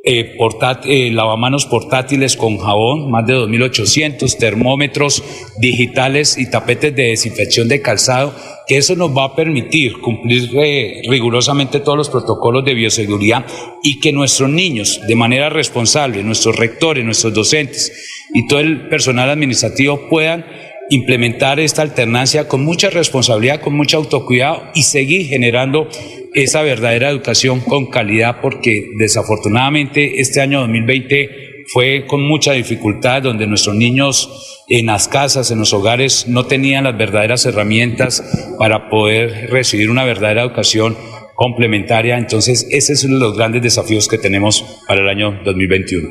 eh, 0.05 0.35
eh, 0.85 1.11
lavamanos 1.11 1.65
portátiles 1.65 2.35
con 2.35 2.57
jabón, 2.57 3.09
más 3.09 3.25
de 3.25 3.35
2.800, 3.35 4.37
termómetros 4.37 5.23
digitales 5.57 6.37
y 6.37 6.49
tapetes 6.49 6.93
de 6.93 7.03
desinfección 7.03 7.69
de 7.69 7.81
calzado, 7.81 8.35
que 8.67 8.75
eso 8.77 8.97
nos 8.97 9.15
va 9.15 9.23
a 9.23 9.35
permitir 9.35 9.93
cumplir 10.01 10.49
eh, 10.55 11.03
rigurosamente 11.07 11.79
todos 11.79 11.97
los 11.97 12.09
protocolos 12.09 12.65
de 12.65 12.73
bioseguridad 12.73 13.45
y 13.81 14.01
que 14.01 14.11
nuestros 14.11 14.49
niños, 14.49 14.99
de 15.07 15.15
manera 15.15 15.49
responsable, 15.49 16.21
nuestros 16.21 16.57
rectores, 16.57 17.05
nuestros 17.05 17.33
docentes 17.33 17.91
y 18.33 18.45
todo 18.47 18.59
el 18.59 18.89
personal 18.89 19.29
administrativo 19.29 20.09
puedan 20.09 20.45
implementar 20.89 21.61
esta 21.61 21.81
alternancia 21.81 22.49
con 22.49 22.65
mucha 22.65 22.89
responsabilidad, 22.89 23.61
con 23.61 23.73
mucho 23.73 23.97
autocuidado 23.97 24.63
y 24.75 24.83
seguir 24.83 25.27
generando 25.27 25.87
esa 26.33 26.61
verdadera 26.61 27.09
educación 27.09 27.59
con 27.61 27.89
calidad 27.89 28.37
porque 28.41 28.89
desafortunadamente 28.97 30.19
este 30.19 30.41
año 30.41 30.61
2020 30.61 31.65
fue 31.67 32.05
con 32.07 32.21
mucha 32.21 32.53
dificultad 32.53 33.21
donde 33.21 33.47
nuestros 33.47 33.75
niños 33.75 34.63
en 34.67 34.87
las 34.87 35.07
casas, 35.07 35.51
en 35.51 35.59
los 35.59 35.73
hogares, 35.73 36.27
no 36.27 36.45
tenían 36.45 36.85
las 36.85 36.97
verdaderas 36.97 37.45
herramientas 37.45 38.23
para 38.57 38.89
poder 38.89 39.49
recibir 39.49 39.89
una 39.89 40.03
verdadera 40.03 40.43
educación 40.43 40.97
complementaria. 41.35 42.17
Entonces, 42.17 42.67
ese 42.69 42.93
es 42.93 43.03
uno 43.03 43.15
de 43.15 43.21
los 43.21 43.37
grandes 43.37 43.61
desafíos 43.61 44.07
que 44.07 44.17
tenemos 44.17 44.81
para 44.87 45.01
el 45.01 45.09
año 45.09 45.39
2021. 45.43 46.09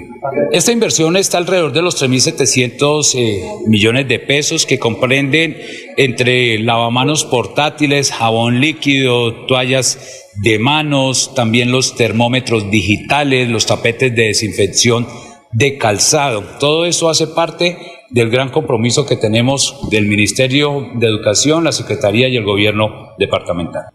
Esta 0.52 0.72
inversión 0.72 1.16
está 1.16 1.38
alrededor 1.38 1.72
de 1.72 1.82
los 1.82 2.02
3.700 2.02 3.14
eh, 3.14 3.42
millones 3.66 4.08
de 4.08 4.18
pesos 4.18 4.66
que 4.66 4.78
comprenden 4.78 5.56
entre 5.96 6.58
lavamanos 6.58 7.24
portátiles, 7.24 8.12
jabón 8.12 8.60
líquido, 8.60 9.46
toallas 9.46 10.22
de 10.36 10.58
manos, 10.58 11.34
también 11.34 11.70
los 11.70 11.94
termómetros 11.94 12.70
digitales, 12.70 13.48
los 13.48 13.66
tapetes 13.66 14.14
de 14.14 14.28
desinfección 14.28 15.06
de 15.52 15.76
calzado. 15.76 16.42
Todo 16.58 16.86
eso 16.86 17.10
hace 17.10 17.26
parte 17.26 17.76
del 18.10 18.30
gran 18.30 18.50
compromiso 18.50 19.06
que 19.06 19.16
tenemos 19.16 19.88
del 19.90 20.06
Ministerio 20.06 20.90
de 20.94 21.06
Educación, 21.06 21.64
la 21.64 21.72
Secretaría 21.72 22.28
y 22.28 22.36
el 22.36 22.44
Gobierno 22.44 23.14
departamental. 23.18 23.86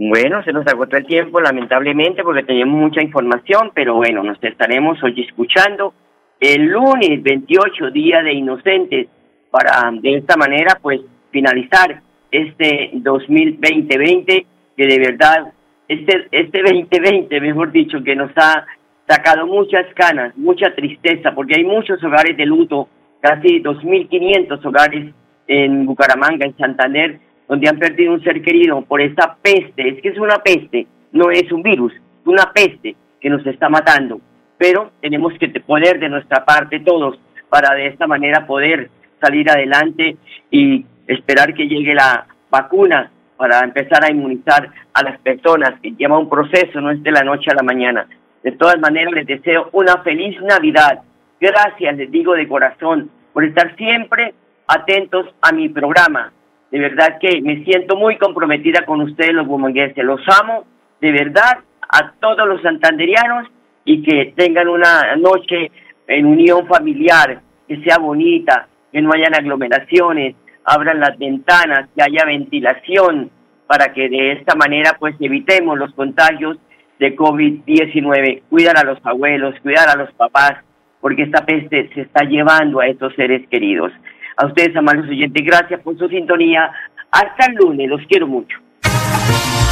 Bueno, 0.00 0.44
se 0.44 0.52
nos 0.52 0.64
agotó 0.68 0.96
el 0.96 1.06
tiempo, 1.06 1.40
lamentablemente, 1.40 2.22
porque 2.22 2.44
teníamos 2.44 2.80
mucha 2.80 3.02
información, 3.02 3.72
pero 3.74 3.96
bueno, 3.96 4.22
nos 4.22 4.38
estaremos 4.44 5.02
hoy 5.02 5.20
escuchando 5.26 5.92
el 6.38 6.66
lunes 6.66 7.20
28, 7.20 7.90
Día 7.90 8.22
de 8.22 8.32
Inocentes, 8.32 9.08
para 9.50 9.90
de 10.00 10.18
esta 10.18 10.36
manera, 10.36 10.78
pues, 10.80 11.00
finalizar 11.32 12.00
este 12.30 12.90
2020, 12.92 14.46
que 14.76 14.86
de 14.86 14.98
verdad, 15.00 15.52
este, 15.88 16.28
este 16.30 16.62
2020, 16.62 17.40
mejor 17.40 17.72
dicho, 17.72 18.00
que 18.04 18.14
nos 18.14 18.30
ha 18.36 18.66
sacado 19.08 19.48
muchas 19.48 19.92
canas, 19.94 20.32
mucha 20.36 20.76
tristeza, 20.76 21.34
porque 21.34 21.56
hay 21.56 21.64
muchos 21.64 22.00
hogares 22.04 22.36
de 22.36 22.46
luto, 22.46 22.88
casi 23.20 23.60
2.500 23.60 24.64
hogares 24.64 25.12
en 25.48 25.86
Bucaramanga, 25.86 26.46
en 26.46 26.56
Santander, 26.56 27.18
donde 27.48 27.68
han 27.68 27.78
perdido 27.78 28.12
un 28.12 28.22
ser 28.22 28.42
querido 28.42 28.82
por 28.82 29.00
esta 29.00 29.36
peste. 29.42 29.88
Es 29.88 30.02
que 30.02 30.10
es 30.10 30.18
una 30.18 30.38
peste, 30.38 30.86
no 31.12 31.30
es 31.30 31.50
un 31.50 31.62
virus, 31.62 31.92
es 31.92 32.26
una 32.26 32.52
peste 32.52 32.94
que 33.20 33.30
nos 33.30 33.44
está 33.46 33.68
matando. 33.68 34.20
pero 34.58 34.90
tenemos 35.00 35.32
que 35.38 35.48
poner 35.60 36.00
de 36.00 36.08
nuestra 36.08 36.44
parte 36.44 36.80
todos 36.80 37.16
para 37.48 37.74
de 37.76 37.86
esta 37.86 38.08
manera 38.08 38.44
poder 38.44 38.90
salir 39.20 39.48
adelante 39.48 40.16
y 40.50 40.84
esperar 41.06 41.54
que 41.54 41.68
llegue 41.68 41.94
la 41.94 42.26
vacuna 42.50 43.10
para 43.36 43.60
empezar 43.60 44.04
a 44.04 44.10
inmunizar 44.10 44.68
a 44.92 45.02
las 45.04 45.18
personas, 45.20 45.80
que 45.80 45.92
lleva 45.92 46.18
un 46.18 46.28
proceso, 46.28 46.80
no 46.80 46.90
es 46.90 47.02
de 47.02 47.12
la 47.12 47.22
noche 47.22 47.50
a 47.50 47.54
la 47.54 47.62
mañana. 47.62 48.06
De 48.42 48.52
todas 48.52 48.78
maneras, 48.80 49.12
les 49.14 49.26
deseo 49.26 49.70
una 49.72 49.98
feliz 50.02 50.40
Navidad. 50.42 51.02
Gracias, 51.40 51.96
les 51.96 52.10
digo 52.10 52.34
de 52.34 52.48
corazón, 52.48 53.10
por 53.32 53.44
estar 53.44 53.76
siempre 53.76 54.34
atentos 54.66 55.26
a 55.40 55.52
mi 55.52 55.68
programa. 55.68 56.32
De 56.70 56.78
verdad 56.78 57.18
que 57.20 57.40
me 57.40 57.64
siento 57.64 57.96
muy 57.96 58.18
comprometida 58.18 58.84
con 58.84 59.00
ustedes, 59.00 59.32
los 59.32 59.46
bumangueses. 59.46 60.04
Los 60.04 60.20
amo, 60.40 60.64
de 61.00 61.12
verdad, 61.12 61.58
a 61.88 62.12
todos 62.20 62.46
los 62.46 62.60
santanderianos 62.62 63.48
y 63.84 64.02
que 64.02 64.34
tengan 64.36 64.68
una 64.68 65.16
noche 65.16 65.70
en 66.06 66.26
unión 66.26 66.66
familiar, 66.66 67.40
que 67.66 67.80
sea 67.82 67.98
bonita, 67.98 68.68
que 68.92 69.00
no 69.00 69.10
hayan 69.14 69.34
aglomeraciones, 69.34 70.36
abran 70.64 71.00
las 71.00 71.18
ventanas, 71.18 71.88
que 71.96 72.02
haya 72.02 72.24
ventilación, 72.26 73.30
para 73.66 73.92
que 73.92 74.08
de 74.08 74.32
esta 74.32 74.54
manera 74.54 74.96
pues 74.98 75.14
evitemos 75.20 75.78
los 75.78 75.92
contagios 75.94 76.58
de 76.98 77.16
COVID-19. 77.16 78.42
Cuidar 78.48 78.78
a 78.78 78.84
los 78.84 78.98
abuelos, 79.04 79.54
cuidar 79.62 79.88
a 79.88 79.96
los 79.96 80.12
papás, 80.12 80.54
porque 81.00 81.22
esta 81.22 81.44
peste 81.44 81.88
se 81.94 82.02
está 82.02 82.24
llevando 82.24 82.80
a 82.80 82.88
estos 82.88 83.14
seres 83.14 83.46
queridos. 83.48 83.92
A 84.38 84.46
ustedes, 84.46 84.74
amables 84.76 85.10
oyentes, 85.10 85.44
gracias 85.44 85.80
por 85.80 85.98
su 85.98 86.08
sintonía. 86.08 86.70
Hasta 87.10 87.46
el 87.46 87.54
lunes, 87.56 87.88
los 87.88 88.00
quiero 88.08 88.28
mucho. 88.28 88.56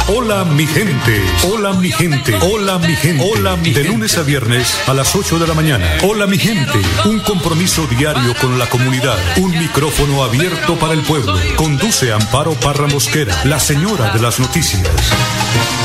Hola 0.09 0.43
mi 0.43 0.65
gente, 0.65 1.21
hola 1.51 1.73
mi 1.73 1.89
gente, 1.89 2.33
hola 2.35 2.77
mi 2.79 2.95
gente, 2.95 3.23
hola 3.23 3.55
mi 3.57 3.71
De 3.71 3.85
lunes 3.85 4.17
a 4.17 4.23
viernes 4.23 4.87
a 4.87 4.93
las 4.93 5.15
8 5.15 5.39
de 5.39 5.47
la 5.47 5.53
mañana. 5.53 5.85
Hola 6.03 6.27
mi 6.27 6.37
gente, 6.37 6.79
un 7.05 7.19
compromiso 7.19 7.85
diario 7.87 8.33
con 8.41 8.57
la 8.59 8.67
comunidad, 8.67 9.17
un 9.37 9.51
micrófono 9.51 10.23
abierto 10.23 10.75
para 10.75 10.93
el 10.93 11.01
pueblo. 11.01 11.33
Conduce 11.55 12.11
Amparo 12.11 12.51
Parra 12.53 12.87
Mosquera, 12.87 13.33
la 13.45 13.59
señora 13.59 14.11
de 14.11 14.21
las 14.21 14.39
noticias. 14.39 15.76